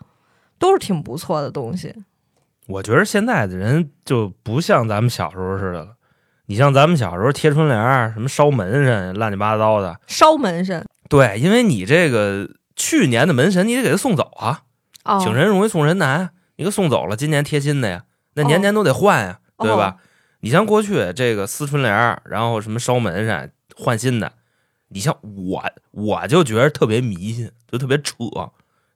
[0.59, 1.95] 都是挺不错的东西。
[2.69, 5.89] 我觉得现在的人就不像咱们小时候似的了。
[6.47, 10.01] 你像咱们小时候贴春联儿，什么烧门神，乱七八糟的。
[10.07, 14.63] 烧门神对，因为你这个去年的门神，你得给他送走啊，
[15.05, 18.05] 哦，请人容易送人难，你给送走了，今年贴新的呀，
[18.37, 19.97] 那年年都得换呀，哦对吧？
[20.43, 24.33] 你像过去这个撕春联，然后什么烧门神换新的，
[24.89, 28.15] 你像我，我就觉得特别迷信，就特别扯。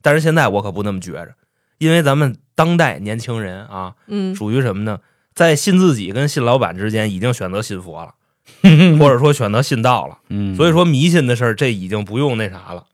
[0.03, 1.35] 但是现在我可不那么觉着，
[1.79, 4.99] 因为咱们当代年轻人啊，嗯，属于什么呢？
[5.35, 8.15] 在信自己跟信老板之间，已经选择信佛了，
[8.99, 10.19] 或者说选择信道了。
[10.29, 12.87] 嗯，所以说迷信的事儿，这已经不用那啥了。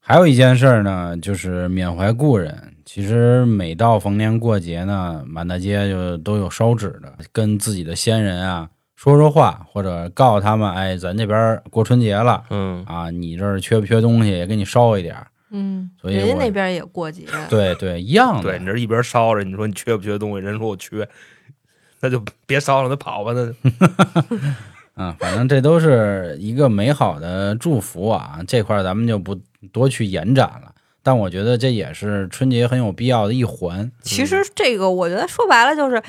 [0.00, 2.71] 还有一件事儿呢，就是缅怀故人。
[2.94, 15.26] 其实每到逢年过节呢，满大街就都有烧纸的，跟自己的先人啊说说话，或者告诉他们，哎，咱这边过春节了嗯，啊，你这儿缺不缺东西，也给你烧一点儿。
[15.52, 18.42] 嗯，所以我人家那边也过节， 对对，一样的。
[18.42, 20.44] 对你这一边烧着，你说你缺不缺东西？
[20.44, 21.08] 人说我缺，
[22.00, 23.54] 那就别烧了，那跑吧，那就
[24.92, 29.34] 啊， 反正这都是一个美好的祝福啊，这块咱们就不
[29.72, 30.71] 多去延展了。
[31.02, 33.90] 但我觉得这也是春节很有必要的一环。
[34.02, 36.02] 其实这个我觉得说白了就是，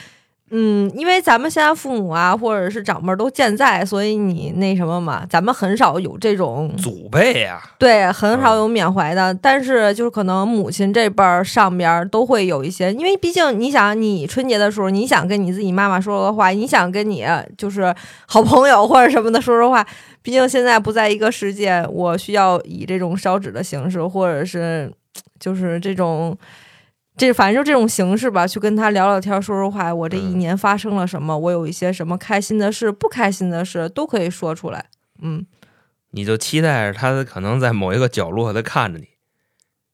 [0.52, 9.34] 嗯，因为咱们现在父母啊或者是长辈都健在，所以你那什么嘛，咱们很少有这种祖辈呀、对，很少有缅怀的。
[9.34, 17.26] 但是就是可能母亲这辈儿上边儿都会有一些，因为毕竟你想，你春节的时候，你想跟你自己妈妈说说话，你想跟你
[17.58, 17.92] 就是
[18.28, 19.84] 好朋友或者什么的说说话，
[20.22, 24.92] 毕竟现在不在一个世界，我需要以这种烧纸的形式，或者是
[25.40, 26.38] 就是这种。
[27.16, 29.94] 这反正就这种形式吧，去跟他聊聊天，说说话。
[29.94, 31.38] 我这一嗯年发生了什么？
[31.38, 34.86] 我有一些什么开心的事、不开心的事，都可以说出来。
[35.22, 35.46] 嗯，
[36.12, 39.08] 你就期待着他可能在某一个角落他看着你。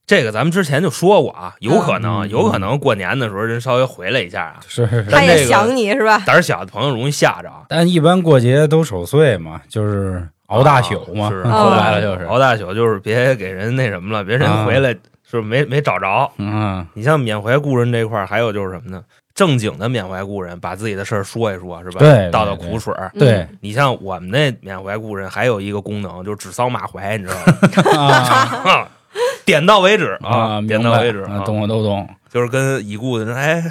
[0.08, 6.24] 这个咱们之前就说过啊，有可能，嗯有可能过年的时候人稍微回来一下啊，是是是他也想你是吧？
[6.26, 7.64] 胆小的朋友容易吓着啊。
[7.68, 14.96] 但一般过节都守岁嘛，就是熬大宿嘛，是说哦白了就是，熬大宿就是别给人那什么了，别人啊回来
[15.30, 16.32] 是没没找着。
[16.38, 19.04] 嗯你像缅怀故人这块儿，还有就是什么呢？
[19.36, 22.00] 正经的缅怀故人，把自己的事儿说一说，是吧？
[22.00, 23.10] 对倒倒苦水儿。
[23.14, 28.12] 嗯对你像我们那缅怀故人，还有一个功能，就是指桑骂槐，你知道吗？
[28.12, 28.88] 啊
[29.46, 33.64] 点到为止啊，点到为止懂我都懂，就是跟已故的人，哎，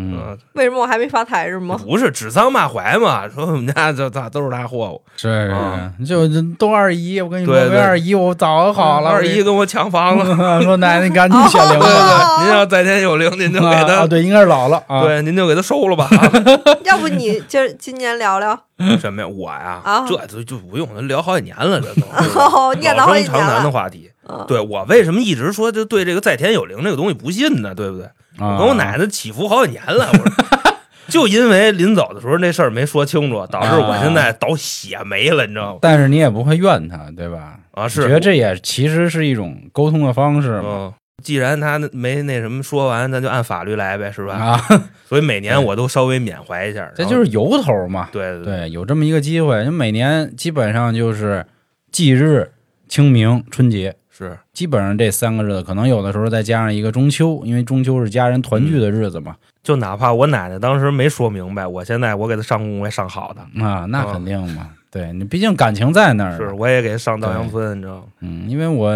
[0.00, 1.78] 嗯，嗯，为什么我还没发财是吗？
[1.84, 5.52] 不是指桑骂槐嘛， 说我们家这这都是大货物，是
[5.98, 10.34] 是就就都二姨，我跟你说，对对没二姨我早好了，二姨跟我抢房子，
[10.64, 16.08] 说奶奶你赶紧显灵吧，对，您要在天有灵，您就给啊，他，对，应该是老了啊，对，您就给他收了吧。
[16.84, 18.58] 要不你今儿今年聊聊？
[18.98, 19.28] 什么呀？
[19.28, 23.70] 我呀啊，这就就不用了，聊好几年了，这都哦念叨好几年老生常谈的。
[23.70, 24.10] 话题。
[24.28, 27.74] 嗯对我为什么一直说就对这个在天有灵这个东西不信呢？
[27.74, 28.08] 对不对？
[28.38, 30.32] 跟我奶奶起伏好几年了，我说
[31.08, 35.78] 就因为临走的时候那事儿没说清楚，导致我现在倒血霉了，你知道吗？
[35.82, 37.58] 但是你也不会怨他，对吧？
[37.72, 38.02] 啊，是。
[38.02, 44.34] 觉得这也其实是一种沟通的方式嘛，嗯，既然他没那什么说完，咱就按法律来呗，是吧？
[44.34, 44.60] 啊，
[45.08, 48.44] 所以每年我都稍微缅怀一下，这就是由头嘛，对对。
[48.44, 51.44] 对，有这么一个机会，就每年基本上就是
[51.90, 52.52] 忌日、
[52.88, 59.34] 清明、春节，是基本上这三个日子，可能有的时候再加上一个中秋，因为中秋是家人团聚的日子嘛。
[59.62, 66.36] 就哪怕我奶奶当时没说明白，我现在我给她上供我也上好的，啊，那肯定嘛，对你毕竟感情在那儿。
[66.36, 68.02] 是，我也给她上稻香村，你知道吗？
[68.20, 68.94] 嗯，因为我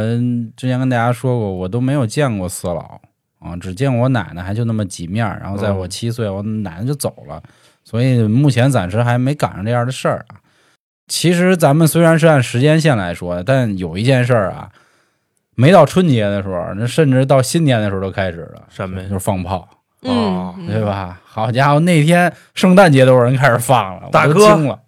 [0.57, 3.01] 之前跟大家说过，我都没有见过四老
[3.41, 5.39] 啊，只见我奶奶，还就那么几面儿。
[5.43, 7.43] 然后在我嗯七岁，我奶奶就走了，
[7.85, 10.41] 所以目前暂时还没赶上这样的事儿啊。
[11.07, 14.71] 其实咱们虽然是按时间线来说，但有一件事儿啊，
[15.55, 19.69] 没到春节的时候，那甚至到新年的时候都开始了，什么呀就是放炮，
[20.01, 21.21] 哦嗯，对吧？
[21.25, 24.81] 好家伙，那天圣诞节都有人开始放了，我都大哥惊了。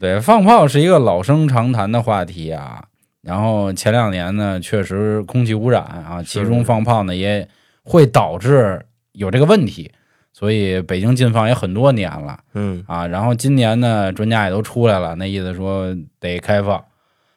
[0.00, 2.84] 对，放炮是一个老生常谈的话题啊。
[3.22, 7.48] 然后前两年呢，确实空气污染啊，是其中放炮呢也
[7.82, 9.90] 会导致有这个问题，
[10.32, 13.06] 所以北京禁放也很多年了嗯，啊。
[13.06, 16.84] 然后今年呢，专家也都出来了，那意思说得开放。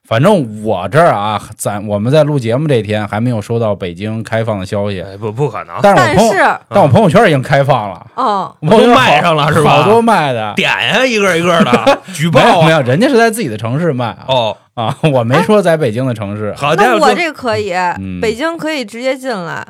[0.08, 8.08] 反正我这儿啊，咱我们在录节目这天还没有收到北京开放的消息，哎，不不可能，但是我朋友，但是，但我朋友圈已经开放了。
[8.16, 12.46] 嗯，我都卖上了是吧好多卖的，点呀，一个一个的 举报啊！
[12.46, 14.24] 没有没有，人家是在自己的城市卖啊。
[14.30, 19.68] 哦，啊，我没说在北京的城市好家伙，那我这个可以，嗯北京可以直接进来。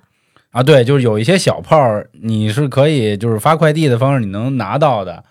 [0.52, 5.24] 啊，对，就是有一些小炮儿，你是可以就是发快递的方式你能拿到的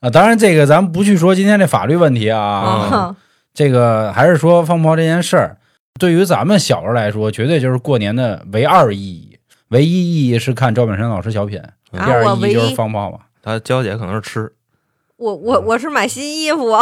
[0.00, 0.08] 啊。
[0.08, 3.16] 当然，这个咱们不去说今天这法律问题啊，啊，
[3.60, 5.58] 这个还是说放炮这件事儿，
[5.98, 9.38] 对于咱们小时候来说，绝对就是过年的唯二意义。
[9.68, 11.60] 唯一意义是看赵本山老师小品，
[11.92, 13.18] 第啊二意义就是放炮嘛。
[13.42, 14.50] 他娇姐可能是吃，
[15.18, 16.74] 我我我是买新衣服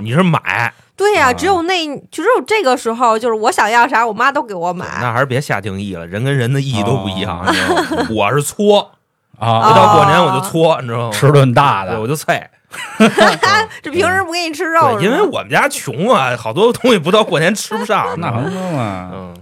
[0.00, 4.84] 你是买， 对呀、啊只有那只有这个时候，就是我想要啥，我妈都给我买。
[5.00, 7.38] 那还是别下定义了，人跟人的意义都不一样。
[7.38, 8.90] 哦你知道吗我是搓
[9.38, 11.12] 啊， 一啊，到过年我就搓，你知道吗？
[11.12, 12.50] 吃顿大，的我就菜。
[13.82, 18.18] 这平时不给你吃肉对，因为我们家穷啊，好多东西不到过年吃不上。
[18.18, 19.10] 那能说嘛？
[19.12, 19.34] 嗯，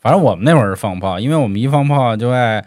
[0.00, 2.64] 反正我们那会儿是放炮，因为我们一放炮就爱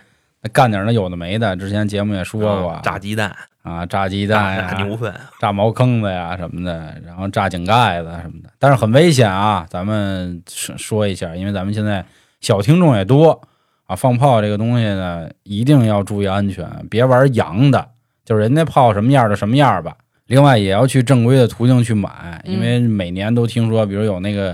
[0.54, 1.56] 干点那有的没的。
[1.56, 9.66] 之前节目也说过，啊炸鸡蛋、啊，炸鸡蛋呀、炸牛粪，炸茅坑子呀什么的，然后炸井盖子什么的，但是很危险啊。
[9.70, 12.04] 咱们说说一下，因为咱们现在
[12.42, 13.42] 小听众也多
[13.86, 17.90] 啊，放炮这个东西呢，一定要注意安全，别玩洋的，
[18.24, 19.96] 就是人家炮什么样的什么样吧。
[20.30, 24.54] 另外也要去正规的途径去买，因为每年都听说，比如有那个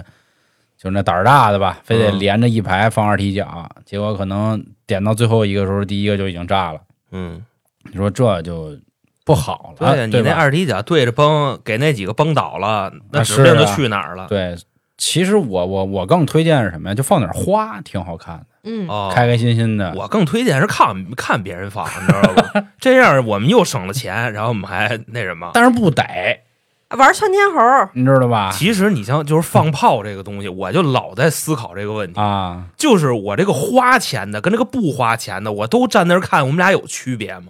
[0.78, 6.80] 就是那胆儿大的吧，非得嗯连着一排放二踢脚，结果可能点到最后一个时候，第一个就已经炸了。
[7.12, 7.44] 嗯，
[7.92, 8.78] 你说这就
[9.26, 14.28] 不好了，对呀，你那二踢脚对着崩，给那几个崩倒了，那啊指定就去哪儿了。
[14.30, 14.56] 对，
[14.98, 16.96] 其实我我我更推荐是什么呀？
[16.96, 19.94] 就放点花，挺好看的，嗯，哦，开开心心的。
[19.96, 22.68] 我更推荐是看看别人放，你知道吧？
[22.80, 25.52] 这样我们又省了钱，然后我们还那什么。
[25.54, 26.44] 但是不逮，
[26.90, 28.50] 玩窜天猴，你知道吧？
[28.54, 37.48] 其实你像就是放炮这个东西，我就老在思考这个问题，啊，就是我这个花钱的跟这个不花钱的，我都站那儿看，我们俩有区别吗？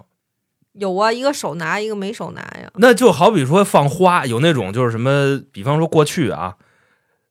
[0.72, 2.68] 有啊，一个手拿，一个没手拿呀。
[2.74, 6.56] 那就好比说放花，有那种就是什么，比方说过去啊，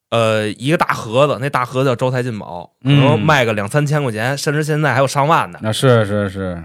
[0.10, 5.60] 呃，一个大盒子，那大盒子叫招财进宝，可能嗯卖个两三千块钱，甚至现在还有上万的。
[5.62, 6.64] 那是是是，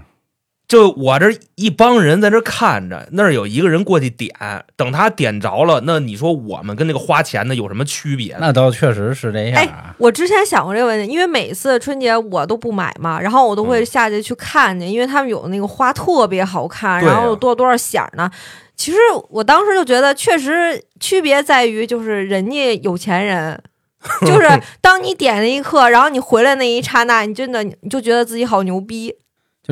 [0.71, 4.33] 就我这一帮人在这看着，那儿有一个人过去点，
[4.77, 8.37] 等他点着了，那你说我们跟那个花钱的有什么区别？
[8.39, 9.93] 那倒确实是这样哎啊。
[9.97, 18.31] 我之前想过这个问题，因为每次春节我都不买嘛，然后我都会嗯下去去看去，因为他们有那个花特别好看，然后有多多少响儿呢。
[18.77, 18.97] 其实
[19.29, 23.61] 我当时就觉得，确实区别在于，就是人家有钱人，
[24.25, 24.47] 就是
[24.79, 29.13] 当你点那一刻，然后你回来那一刹那，你真的你就觉得自己好牛逼。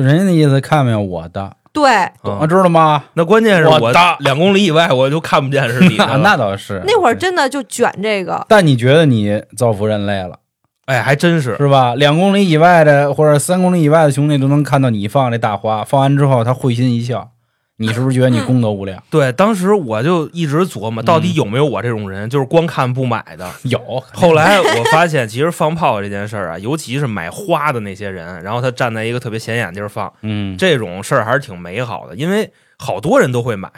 [0.00, 1.90] 就人家的意思，看没有我的，对，
[2.24, 3.04] 嗯我知道吗？
[3.14, 6.82] 那关键是我我的两公里以外我就看不见是你的那了 那倒是。
[6.86, 8.44] 那会儿真的就卷这个。
[8.48, 10.36] 但你觉得你造福人类了，
[10.86, 11.56] 哎，还真是。
[11.56, 11.94] 是吧？
[11.94, 17.30] 两公里以外的或者三公里以外的兄弟都能看到你放这大花，放完之后他会心一笑，
[17.80, 19.02] 你是不是觉得你功德无量？
[19.08, 23.50] 对，当时我就一直琢磨，到底有没有我这种人，就是光看不买的。
[23.64, 23.80] 有，
[24.12, 33.70] 后来我发现，其实放炮这件事儿啊，尤其是买花的那些人，然后他站在一个特别显眼地儿放，嗯，这种事儿还是挺美好的，因为好多人都会买。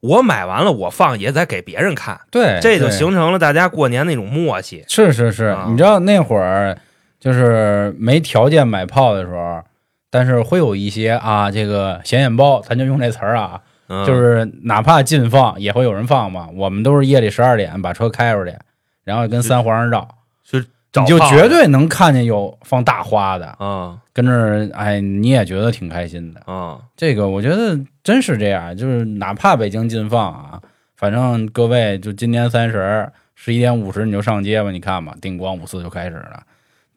[0.00, 4.82] 我买完了，我放也得给别人看，对，这就形成了大家过年那种默契。
[4.88, 6.74] 是是是，啊你知道那会儿
[7.20, 9.62] 就是没条件买炮的时候，
[10.10, 16.48] 但是会有一些啊，这个显眼包，咱就用这词儿啊，嗯、就是哪怕禁放也会有人放嘛。
[16.54, 18.54] 我们都是夜里十二点把车开出去，
[19.04, 20.08] 然后跟三环上绕，
[20.52, 26.40] 你就绝对能看见有放大花的，啊跟这儿哎，你也觉得挺开心的。
[26.52, 30.60] 啊这个我觉得真是这样，就是哪怕北京禁放啊，
[30.96, 36.42] 反正各位就今年三十十一点五十你就上街吧，你看吧，定光五四就开始了，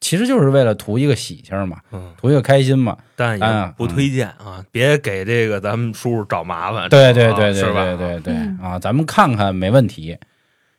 [0.04, 2.98] 其实就是为了图一个喜庆嘛，嗯，图一个开心嘛。
[3.16, 6.90] 但也不推荐啊，别给这个咱们叔叔找麻烦。
[6.90, 7.62] 对对对对？
[7.62, 10.18] 对对对嗯啊，咱们看看没问题。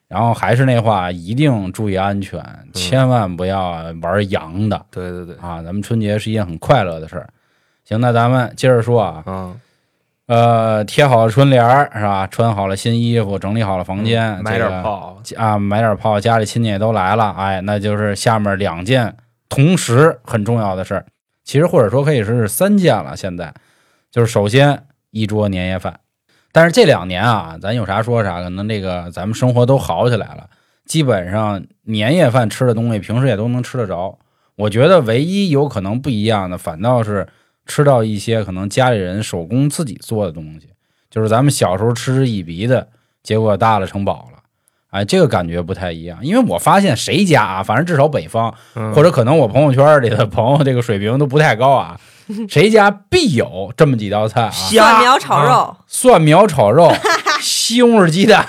[0.07, 5.63] 然后还是那话，一定注意安全，千万不要玩洋的对对对，啊！
[5.63, 7.29] 咱们春节是一件很快乐的事儿。
[7.85, 9.57] 行，那咱们接着说啊，啊，
[10.27, 12.27] 呃，贴好了春联儿是吧？
[12.27, 19.15] 穿好了新衣服，整理好了房间，嗯买这个点炮，啊，买点炮，家里亲戚也都来了，哎，那就是下面两件
[19.51, 21.05] 同时很重要的事儿，
[21.45, 23.15] 其实或者说可以是三件了。
[23.15, 23.53] 现在
[24.11, 26.01] 就是首先一桌年夜饭，
[26.53, 30.49] 但是这两年啊，咱有啥说啥，可能这个咱们生活都好起来了，
[30.87, 34.19] 基本上年夜饭吃的东西平时也都能吃得着。
[34.57, 37.27] 我觉得唯一有可能不一样的，反倒是
[37.67, 40.69] 吃到一些可能家里人手工自己做的东西，
[41.11, 42.89] 就是咱们小时候嗤之以鼻的，
[43.23, 44.39] 结果大了成宝了。
[44.91, 51.99] 哎，这个感觉不太一样，因为我发现谁家啊，反正至少北方，嗯或者可能我朋友圈里的朋友这个水平都不太高啊，
[52.49, 56.93] 谁家必有这么几道菜啊：蒜苗炒肉，蒜苗炒肉、
[57.43, 58.47] 西红柿鸡蛋、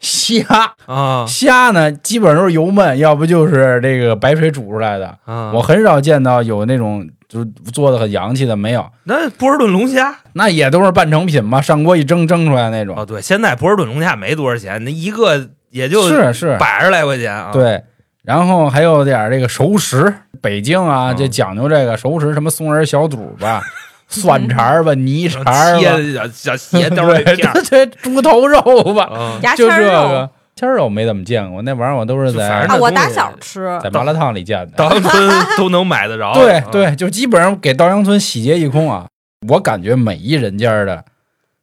[0.00, 0.44] 虾。
[0.86, 5.16] 啊虾呢，基本都是油焖，要不就是这个白水煮出来的。
[5.24, 10.12] 啊，我很少见到有那种就是做的很洋气的，没有，那波士顿龙虾？
[10.32, 12.96] 那也都是半成品嘛，上锅一蒸蒸出来那种。
[12.98, 17.80] 哦，对，现在波士顿龙虾没多少钱，那一个也就是是，百十来块钱啊。，对。
[18.22, 20.12] 然后还有点儿这个熟食，
[20.42, 23.62] 北京啊，嗯这讲究这个熟食，什么松仁小肚吧、
[24.08, 27.62] 蒜肠儿吧、泥肠儿吧，切小小斜刀 儿对一片儿。
[27.62, 28.60] 对，猪头肉
[28.92, 30.08] 吧，就这签儿肉。
[30.08, 34.72] 个签儿肉没怎么见过，那玩意儿我都是在反正啊，我打小吃，在麻辣烫里见的。
[34.76, 36.28] 稻香 村都能买得着。
[36.28, 39.06] 啊，对对，就基本上给稻香村洗劫一空啊！
[39.48, 41.02] 我感觉每一人家的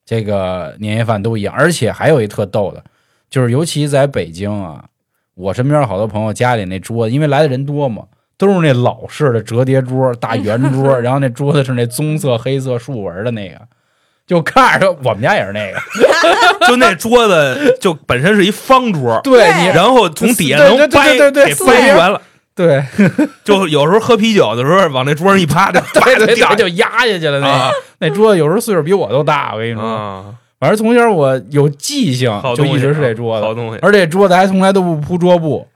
[0.04, 2.84] 这个年夜饭都一样，而且还有一特逗的，
[3.30, 4.86] 就是尤其在北京啊，
[5.36, 8.04] 我身边好多朋友家里那桌子，因为来的人多嘛，
[8.36, 13.62] 都是那老式的折叠桌、大圆桌， 然后那桌子是那棕色、黑色竖纹的那个，
[14.28, 15.80] 就看着我们家也是那个，
[16.68, 19.40] 就那桌子就本身是一方桌， 对
[19.74, 20.88] 然后从底下能对
[21.18, 22.22] 对对掰给四掰圆了。
[22.54, 22.84] 对
[23.46, 27.72] 就有时候喝啤酒的时候，往那桌上一趴，就对对对，啪就就压下去了那啊。
[28.00, 29.84] 那桌子有时候岁数比我都大，我跟你说。
[29.88, 30.26] 啊，
[30.60, 35.68] 反正从小我有记性就一直是这桌子，好东西，而且桌子还从来都不铺桌布，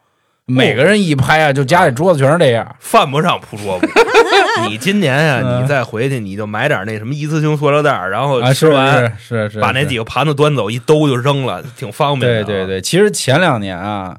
[0.47, 2.75] 每个人一拍啊，就家里桌子全是这样。
[2.79, 3.87] 犯不上铺桌布。
[4.67, 5.63] 你今年呀，嗯。
[5.63, 9.11] 你再回去，你就买点那什么一次性塑料袋儿，然后啊，吃完
[9.59, 12.41] 把那几个盘子端走，一兜就扔了，挺方便的。
[12.41, 12.43] 啊。
[12.43, 14.17] 对对对，其实前两年啊，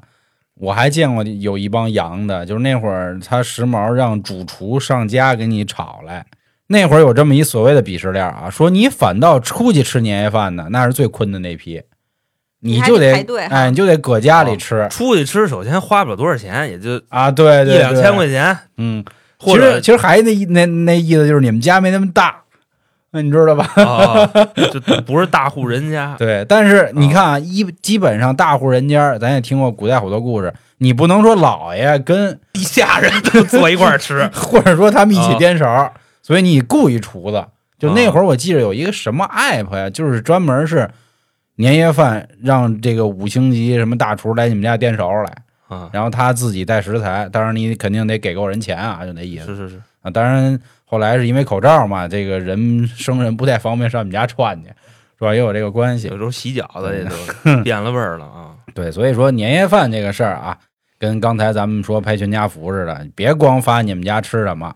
[0.55, 6.25] 我还见过有一帮洋的，就是那会儿他时髦让主厨上家给你炒来。
[6.67, 11.81] 那会儿有这么一所谓的鄙视链啊，说你反倒出去吃年夜饭的，那是最困的那批，
[12.61, 13.13] 你就得
[13.49, 14.87] 哎，你就得搁家里吃。
[14.89, 17.75] 出去吃，首先花不了多少钱，也就啊，对对。
[17.75, 19.03] 一两千块钱，嗯，
[19.43, 22.35] 或者其实其实还那那那意思就是你们家没那么大，
[23.11, 23.69] 那你知道吧？
[23.75, 24.25] 啊，
[24.71, 26.15] 就不是大户人家。
[26.19, 37.45] 对，但是你看啊，一基本上大户人家，咱也听过古代好多故事，你不能说老爷跟一家人都坐一块儿吃， 或者说他们一起啊颠勺，所以你雇一厨子，
[37.77, 40.89] 就那会儿我记着有一个什么 app 呀，就是专门是
[41.57, 45.31] 年夜饭让这个五星级什么大厨来你们家颠勺来，
[45.73, 50.11] 啊，然后他自己带食材，当然你肯定得给够人钱啊，就那意思是是是，啊。
[50.11, 54.67] 当然后来是因为口罩嘛，这个人生人不太方便上你们家串去，
[55.17, 55.33] 是吧？
[55.33, 56.17] 也有这个关系有。
[56.17, 58.55] 时候洗饺子也都变了味儿了啊。
[58.73, 60.57] 对，所以说年夜饭这个事儿啊，
[60.99, 64.75] 跟刚才咱们说拍全家福似的，别光发你们家吃什么，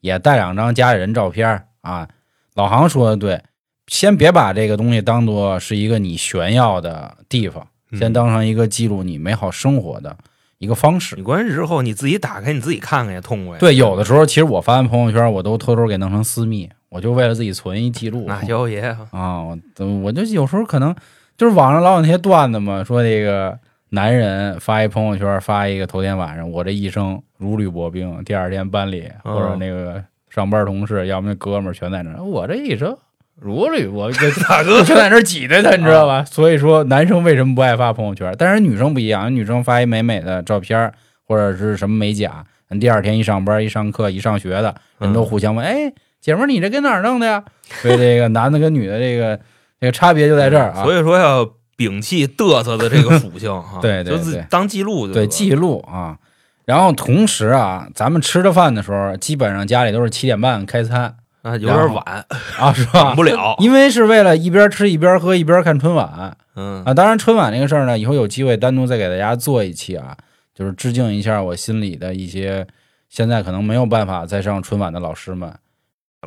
[0.00, 2.08] 也带两张家里人照片儿啊。
[2.54, 3.42] 老航说的对，
[3.86, 10.16] 先别把这个东西当做是一个你炫耀的地方，先嗯当成一个记录你美好生活的
[10.60, 11.22] 一个方式你。
[11.22, 13.58] 关键日后你自己打开，你自己看看也痛快。
[13.58, 18.26] 对，有的时候其实我发完朋友圈，我都偷偷给弄成私密，我就为了自己存一记录。
[18.28, 19.58] 那妖爷啊，啊，我
[20.02, 20.94] 我就有时候可能
[21.38, 23.58] 就是网上老有那些段子嘛，说这个
[23.88, 32.94] 男人发一朋友圈，发一个头天晚上我这一生如履薄冰，第二天班里嗯或者那个上班同事，要么那哥们儿全在那，我这一生
[33.40, 36.24] 如履薄冰，大哥全在那儿挤兑他，你知道啊吧？
[36.24, 38.34] 所以说男生为什么不爱发朋友圈？
[38.38, 40.92] 但是女生不一样，女生发一美美的照片
[41.26, 47.42] 或者是什么美甲，人第二天一上班、一上课、一上学的，人都互相问：“哎，姐们儿，你这跟哪儿弄的呀？”
[47.82, 49.38] 所以这个男的跟女的这个
[49.80, 50.82] 这个差别就在这儿啊。
[50.82, 51.44] 所以说要
[51.76, 56.18] 摒弃嘚瑟的这个属性 哈，对对对当记录对记录啊。
[56.66, 62.26] 然后同时啊，咱们吃着饭的时候，基本上家里都是七点半开餐啊，有点晚，
[62.58, 63.16] 啊，是吧等？
[63.16, 63.56] 不了。
[63.58, 66.92] 因为是为了一边吃一边喝一边看春晚嗯啊。
[66.92, 70.16] 当然，春晚这个事儿呢，以后有机会单独再给大家做一期啊，
[70.54, 72.66] 就是致敬一下我心里的一些
[73.08, 75.52] 现在可能没有办法再上春晚的老师们。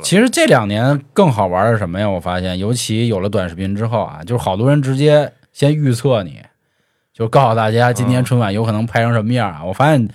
[0.02, 2.10] 其实这两年更好玩的是什么呀？
[2.10, 6.40] 我发现，尤其有了短视频之后啊，就是好多人直接先预测你，
[7.12, 9.64] 就告诉大家今年春晚有可能拍成什么样啊！
[9.64, 10.08] 我发现，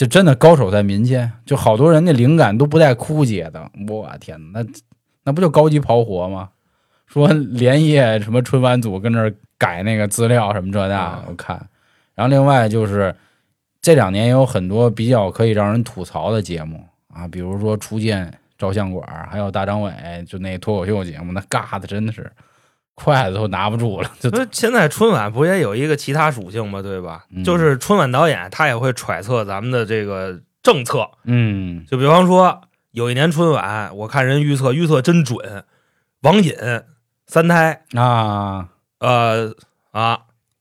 [0.00, 3.70] 就真的高手在民间，就好多人那灵感都不带枯竭的。
[3.86, 4.68] 我天哪，那
[5.24, 6.48] 那不就高级刨活吗？
[7.06, 11.54] 说连夜什么春晚组跟那儿改那个资料什么这那我看。
[12.14, 13.14] 然后另外就是
[13.82, 16.82] 这两年也有很多比较可以让人吐槽的节目
[17.12, 19.92] 啊，比如说初见照相馆，还有大张伟
[20.26, 22.32] 就那脱口秀节目，那尬的真的是
[23.02, 24.10] 筷子都拿不住了。
[24.20, 26.82] 就那现在春晚不也有一个其他属性吗？
[26.82, 27.24] 对吧？
[27.30, 32.60] 嗯就是春晚导演他也会揣测咱们的这个政策，嗯就比方说
[32.92, 35.64] 有一年春晚，我看人预测预测真准，
[36.20, 36.54] 网瘾
[37.26, 39.54] 三胎，啊呃
[39.92, 40.18] 啊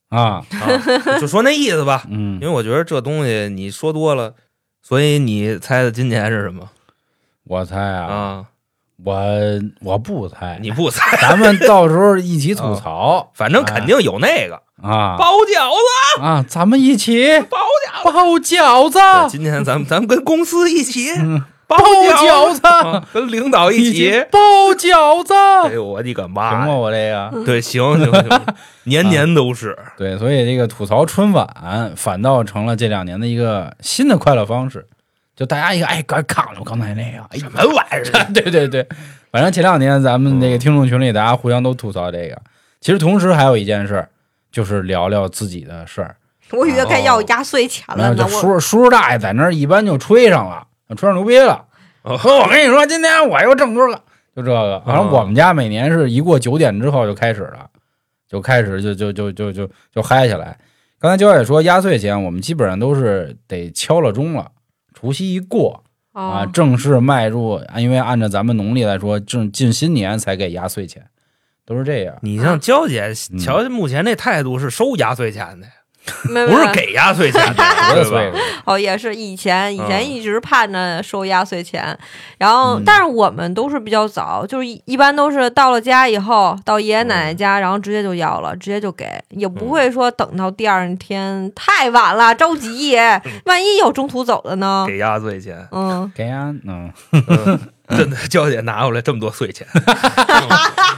[0.10, 2.06] 啊啊，就说那意思吧。
[2.10, 4.34] 嗯因为我觉得这东西你说多了，
[4.82, 6.70] 所以你猜的今年是什么
[7.44, 8.46] 我猜啊，啊？
[9.06, 9.16] 我
[9.82, 13.32] 我不猜，你不猜， 咱们到时候一起吐槽。
[13.34, 14.56] 反正肯定有那个。
[14.82, 15.16] 啊。
[15.18, 15.70] 包饺
[16.18, 18.12] 子，啊，咱们一起包饺子。
[18.12, 21.42] 包饺子，今天咱们咱们跟公司一起嗯。
[21.66, 24.26] 包包饺饺子，啊跟领导一起。
[24.32, 24.40] 包
[24.76, 25.34] 饺子，
[25.68, 26.76] 哎呦我的个妈行吗？
[26.76, 27.46] 我这个。
[27.46, 28.42] 对，行行行，
[28.86, 29.78] 年年都是。
[29.96, 34.88] 对，所以这个吐槽春晚反倒成了这两年的一个新的快乐方式。
[35.40, 38.28] 就大家一个哎，该看了刚才那个，哎 什么玩意儿？
[38.36, 38.86] 对对对，
[39.32, 42.38] 反正前两年咱们那个听众群里，大家互相都吐槽这个。
[42.82, 44.10] 其实同时还有一件事儿，
[44.52, 46.18] 就是聊聊自己的事儿。
[46.52, 48.28] 我以为该要压岁钱了呢。
[48.28, 50.68] 叔叔叔大爷在那儿一般就吹上了，
[50.98, 51.64] 吹上牛逼了。
[52.02, 54.02] 哦我跟你说，今天我又挣多少个，
[54.36, 54.82] 就这个。
[54.86, 57.66] 反正哦我们家每年是一过九点之后就开始了，
[58.28, 60.58] 就开始就就就就就就嗨起来。
[61.00, 64.52] 刚才焦姐说压岁钱，我们基本上都是得敲了钟了，
[65.00, 66.50] 除夕一过啊，哦。
[66.52, 71.06] 正式迈入，因为按照咱们农历来说，正近新年才给压岁钱，
[71.66, 72.18] 都是这样。
[72.22, 75.72] 你像娇姐，瞧瞧目前这态度是收压岁钱的，没
[76.24, 77.42] 不是给压岁钱？
[78.66, 80.10] 哦，也是以前以前嗯。
[80.10, 81.98] 一直盼着收压岁钱，
[82.38, 82.84] 然后、嗯。
[82.86, 89.70] 但是我们都是比较早，就是一一般都是到了家以后，到爷爷奶奶家，然后直接就要了，直接就给，也不嗯。
[89.70, 92.96] 会说等到第二天太晚了着急，
[93.46, 94.86] 万一有中途走的呢？
[94.88, 97.60] 给压岁钱，嗯，给呀，嗯，嗯。
[97.90, 99.66] 真的，娇姐拿过来这么多碎钱，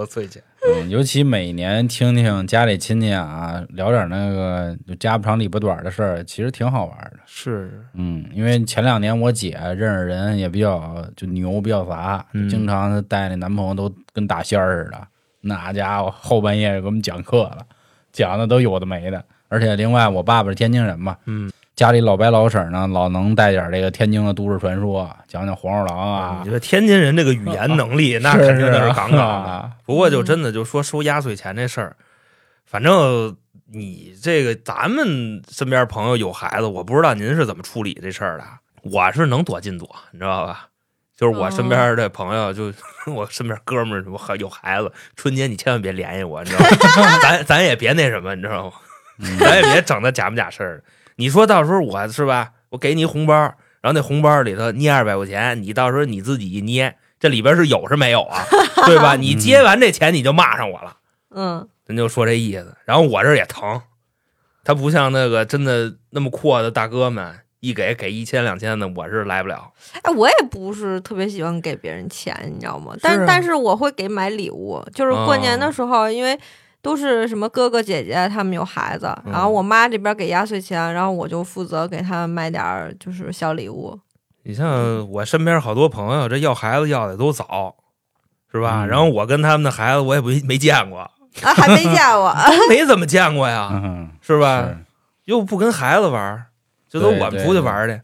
[0.00, 7.18] 多碎钱，嗯，尤其每年听听家里亲戚啊聊点那个就家不长里不短的事儿，其实挺好玩的。
[7.26, 15.06] 是嗯，因为前两年我姐认识人也比较就牛，比较杂，嗯经常带那男朋友都跟大仙儿似的，
[15.42, 17.58] 那家伙后半夜给我们讲课了，
[18.10, 19.22] 讲的都有的没的。
[19.48, 29.22] 而且另外，我爸爸是天津人嘛，嗯，家里老白老婶呢，老能带点这个天津的都市传说，讲讲黄鼠狼啊你，觉得天津人这个语言能力，那肯定那是杠杠的。
[29.50, 31.96] 啊不过就真的就说收压岁钱这事儿，
[32.66, 33.34] 反正
[33.72, 38.44] 你这个咱们身边朋友有孩子，我不知道您是怎么处理这事儿的。
[38.82, 40.68] 我是能躲进躲，你知道吧？
[41.16, 42.70] 就是我身边的朋友， 就
[43.06, 46.60] 我身边哥们儿，我还有孩子，春节你千万别联系我，你知道
[47.02, 47.18] 吗？
[47.24, 48.72] 咱咱也别那什么，你知道吗？
[49.22, 50.84] 嗯咱也别整那假不假事儿的。
[51.20, 58.42] 你说到时候我是吧，我给你红包，然后那红包里头捏二百块钱，你到时候你自己一捏，这里边是有是没有啊？
[58.88, 59.16] 对吧？
[59.16, 60.96] 你接完这钱你就骂上我了，
[61.34, 62.74] 嗯，咱就说这意思。
[62.86, 63.82] 然后我这儿也疼，
[64.64, 69.70] 他不像那个真的那么阔的大哥们，一给给一千两千的，我是来不了。
[70.00, 72.96] 哎，我也不是特别喜欢给别人钱，你知道吗？
[73.02, 76.38] 但是啊但是我会给买礼物，就是过年哦的时候，因为
[76.82, 83.98] 都是什么哥哥姐姐他们有孩子，嗯然后我妈这边给压岁钱，然后我就负责给他们买点儿就是小礼物。
[84.44, 87.74] 你像我身边好多朋友，这要孩子要的都早，
[88.50, 88.84] 是吧？
[88.84, 91.10] 嗯然后我跟他们的孩子，我也不没见过，啊，
[91.54, 92.34] 还没见过，
[92.68, 94.62] 没怎么见过呀，嗯，是吧？
[94.62, 94.76] 是
[95.26, 96.46] 又不跟孩子玩儿，
[96.88, 98.02] 这都我们出去玩儿去，对你不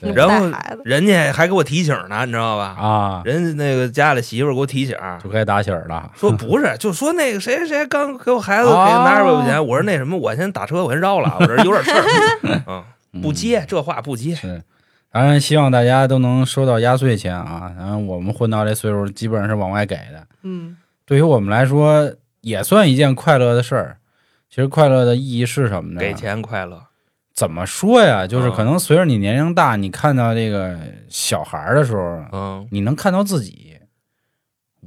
[0.00, 0.50] 然后
[0.84, 2.76] 人家还给我提醒呢，你知道吧？
[2.78, 6.10] 啊，人家那个家里媳妇儿给我提醒，就该打醒了。
[6.14, 12.04] 说不是，就说那个谁谁谁刚给我孩子给哦拿二百块钱，我说那什么，我先打车，我先绕了，我这有点事儿，
[13.12, 14.62] 嗯，不接这话不接，是，
[15.10, 17.72] 当然希望大家都能收到压岁钱啊。
[17.78, 20.26] 然后我们混到这岁数，基本上是往外给的。
[20.42, 20.76] 嗯
[21.06, 23.96] 对于我们来说，也算一件快乐的事儿。
[24.48, 26.00] 其实快乐的意义是什么呢？
[26.00, 26.82] 给钱快乐，
[27.36, 28.26] 怎么说呀？
[28.26, 30.74] 就是嗯可能随着你年龄大，你看到这个
[31.08, 33.64] 小孩儿的时候，嗯，你能看到自己。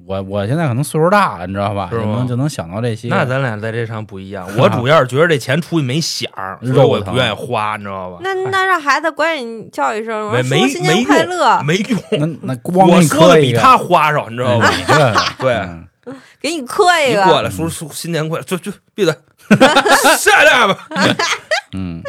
[0.07, 1.89] 我我现在可能岁数大了，你知道吧？
[1.91, 3.09] 能就能想到这些。
[3.09, 8.17] 那咱俩在这上不一样， 我主要是觉得这钱出去没响儿，所以肉疼我不愿意花，你知道吧？
[8.23, 14.71] 那那让孩子管你叫一声，我没没说新年没快乐，没用，那那光你我说的比他花哨，你知道吧？
[15.37, 15.85] 对 嗯
[16.41, 19.13] 给你磕一个，一过来叔叔新年快乐，就就闭嘴，
[20.17, 20.87] 下来吧。
[21.73, 22.01] 嗯，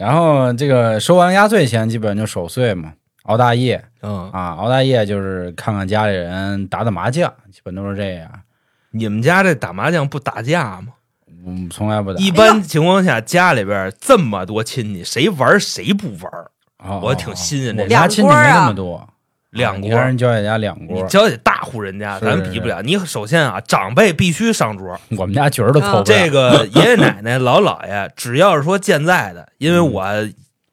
[0.00, 2.94] 然后这个收完压岁钱，基本就守岁嘛，
[3.24, 8.30] 熬大夜嗯，啊，熬大夜就是看看家里人打打麻将，基本都是这样。
[8.92, 10.94] 你们家这打麻将不打架吗？
[11.44, 12.18] 嗯，从来不打。
[12.18, 16.32] 一般情况下，家里边这么多亲戚，谁玩谁不玩？
[16.78, 19.06] 哦我挺新鲜这我家亲戚没那么多，
[19.50, 22.80] 两锅啊你看人焦姐家两你锅，交给大户人家，是咱比不了。
[22.82, 26.04] 你首先啊，长辈必须上桌，我们家角儿都凑不了。
[26.04, 30.04] 这个爷爷奶奶、姥姥爷，只要是说健在的，因为嗯我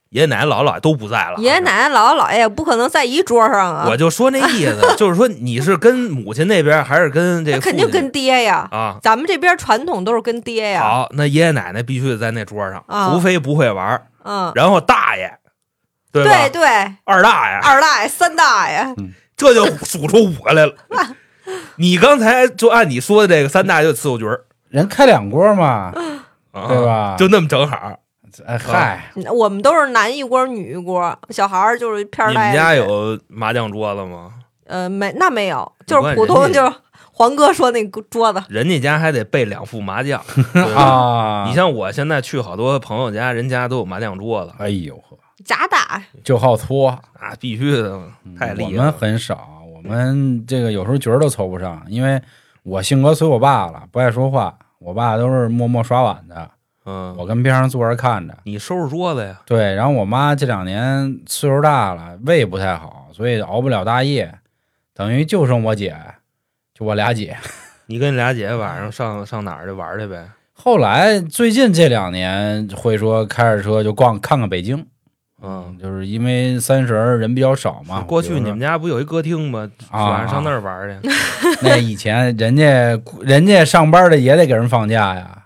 [0.10, 8.68] 爷爷奶奶、姥姥姥爷都不在了，爷爷奶奶、姥姥姥爷也不可能在一桌上啊，我就说那意思， 就是说你是跟母亲那边，还是跟这个肯定跟爹呀。
[8.72, 8.98] 啊？
[9.02, 14.04] 咱们这边传统都是跟爹呀，好，那爷爷奶奶必须得在那桌上，啊除非不会玩儿。
[14.24, 15.38] 嗯，然后大爷，
[16.24, 16.50] 对？
[16.50, 18.96] 对对，二大爷，二大爷、三大爷，
[19.36, 20.74] 这就数出五个来了。
[21.78, 25.94] 你刚才就按你说的这个三大就伺候局儿，人开两锅嘛，
[26.52, 28.00] 啊对吧就那么正好。
[28.46, 34.32] 哎嗨，我们都是男一锅女一锅，小孩儿就是片儿呆着你们家有麻将桌子吗？
[34.68, 36.72] 呃没那没有，就是普通就是
[37.12, 40.22] 黄哥说那桌子，人家家还得备两副麻将
[40.76, 45.02] 啊，你像我现在去好多朋友家，人家都有麻将桌子哎呦
[45.48, 48.00] 呵，假打就好搓，啊，必须的，
[48.38, 48.92] 太厉害我们。
[48.92, 52.22] 很少，我们这个有时候角儿都凑不上，因为
[52.64, 56.52] 我性格随我爸了，不爱说话，我爸都是默默刷碗的，
[56.86, 58.38] 嗯，我跟边上坐着看着。
[58.44, 59.42] 你收拾桌子呀？
[59.46, 64.40] 对，然后我妈这两年岁数大了，胃不太好，所以熬不了大夜，
[64.94, 65.96] 等于就剩我姐，
[66.74, 67.38] 就我俩姐。
[67.90, 70.30] 你跟你俩姐晚上上上哪儿去玩去呗？
[70.52, 74.86] 后来最近这两年会说开着车就逛看看北京，
[75.42, 78.02] 嗯，就是因为三十儿人比较少嘛。
[78.02, 79.70] 过去你们家不有一歌厅吗？
[79.92, 81.10] 啊晚上上那儿玩去。
[81.62, 85.46] 那以前人家 人家上班的也得给人放假呀，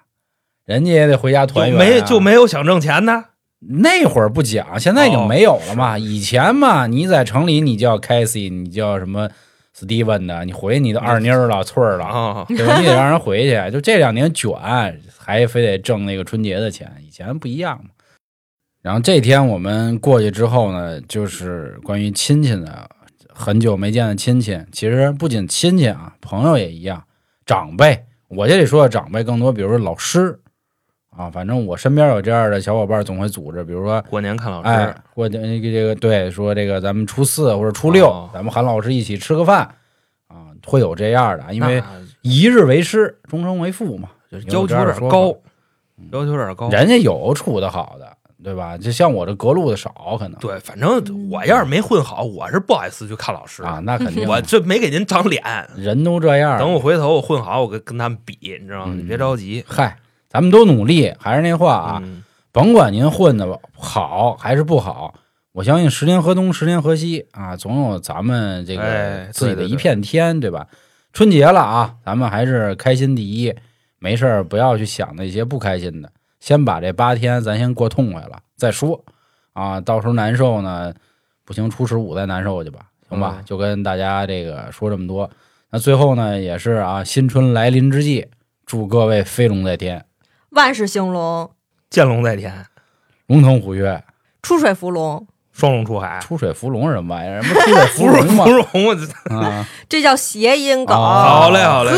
[0.66, 3.26] 人家也得回家团圆、啊没就没有想挣钱的？
[3.60, 5.98] 那会儿不讲，现在已经没有了嘛。
[5.98, 9.30] 以前嘛，你在城里你叫 Casey，你叫什么
[9.78, 12.80] Steven 的，你回你都二妮儿了、翠儿了，啊，对吧？
[12.80, 13.72] 你得让人回去。
[13.72, 14.52] 就这两年卷，
[15.20, 17.90] 还非得挣那个春节的钱，以前不一样嘛。
[18.82, 22.90] 然后这天我们过去之后呢，就是关于亲戚的，
[23.34, 24.60] 很久没见的亲戚。
[24.72, 27.04] 其实不仅亲戚啊，朋友也一样，
[27.46, 28.06] 长辈。
[28.28, 30.40] 我这里说的长辈更多，比如说老师
[31.10, 39.60] 啊，反正我身边有这样的小伙伴，总会组织，比如说过年看老哎师，，或者那个这个对，说这个咱们初四或者初六，哦咱们喊老师一起吃个饭
[40.28, 41.84] 啊，会有这样的，因为
[42.22, 44.10] 一日为师，终生为父嘛。
[44.32, 45.28] 就是要求有点高，
[46.14, 46.70] 要求有点高。
[46.70, 48.78] 人家有处的好的，对吧？
[48.78, 53.80] 就像我这隔路的少，可能对，反正我要是没混好，我是不好意思去看老师啊，。
[53.84, 55.44] 那肯定我这没给您长脸，
[55.76, 56.58] 人都这样。
[56.58, 58.94] 等我回头我混好，我跟跟他们比，你知道吗？
[58.96, 59.98] 嗯你别着急嗨，
[60.30, 65.14] 咱们都努力，还是那话啊，嗯甭管您混的好还是不好，
[65.54, 70.68] 我相信十年河东，十年河西啊，总有咱们这哎个自己的一片天，对吧？
[71.14, 73.54] 春节了啊，咱们还是开心第一，
[74.00, 76.10] 没事儿不要去想那些不开心的，
[76.42, 79.02] 先把这八天咱先过痛快了再说。
[79.54, 80.94] 啊，到时候难受呢，
[81.46, 82.80] 不行初十五再难受去吧，
[83.10, 83.36] 行吧？
[83.38, 83.46] 嗯。
[83.46, 85.30] 就跟大家这个说这么多。
[85.70, 88.28] 那最后呢，也是啊，新春来临之际，
[88.66, 90.06] 祝各位飞龙在天，
[90.50, 91.52] 万事兴隆，
[91.90, 92.66] 见龙在天，
[93.28, 94.04] 龙腾虎跃，
[94.42, 97.42] 出水芙蓉，双龙出海，出水芙蓉是什么玩意儿？
[97.44, 98.52] 什么出水芙蓉吗芙？
[98.52, 98.98] 蓉，
[99.38, 100.96] 啊，这叫谐音梗。
[100.96, 101.92] 啊好嘞好嘞，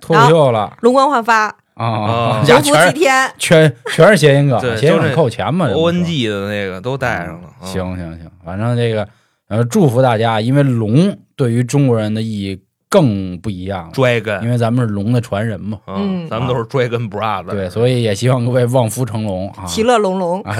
[0.00, 0.76] 脱口秀了。
[0.82, 2.44] 龙光焕发，啊啊！
[2.44, 3.30] 家全天。
[3.38, 7.48] 全全是谐音梗，对谐音梗扣钱嘛？，O N G 的那个都带上了。
[7.60, 9.06] 啊行行行，反正这个
[9.48, 17.50] 呃，祝福大家，因为龙对于中国人的意义更不一样了，因，Dragon，为咱们是龙的传人嘛，嗯咱们都是 Dragon Brother。
[17.50, 20.54] 对，所以也希望各位望夫成龙啊，其乐融融，啊，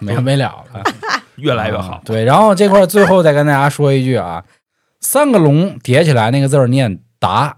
[0.00, 0.82] 没完没了了，
[1.36, 2.00] 越来越好啊。
[2.04, 4.44] 对，然后这块最后再跟大家说一句啊，
[5.00, 7.56] 三个龙叠起来那个字念达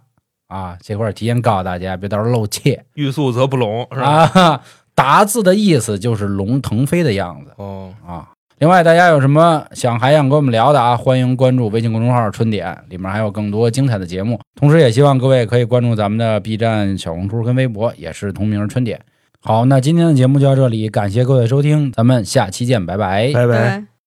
[0.54, 4.30] 啊，这块儿提前告诉大家，别到时候露怯欲速则不拢，是吧？
[4.34, 4.60] 啊。
[4.94, 8.30] 达字的意思就是龙腾飞的样子哦，啊。
[8.58, 10.96] 另外，大家有什么想还想跟我们聊的啊？
[10.96, 14.38] 欢迎关注微信公众号“春点”，里面还有更多精彩的节目。
[14.54, 19.00] 同时，也希望各位可以关注咱们的 B 站、小红书跟微博，也是同名“春点”。
[19.42, 23.32] 好，那今天的节目就到这里，感谢各位收听，咱们下期见，拜拜。
[23.32, 23.78] 拜拜。
[23.80, 23.93] 对。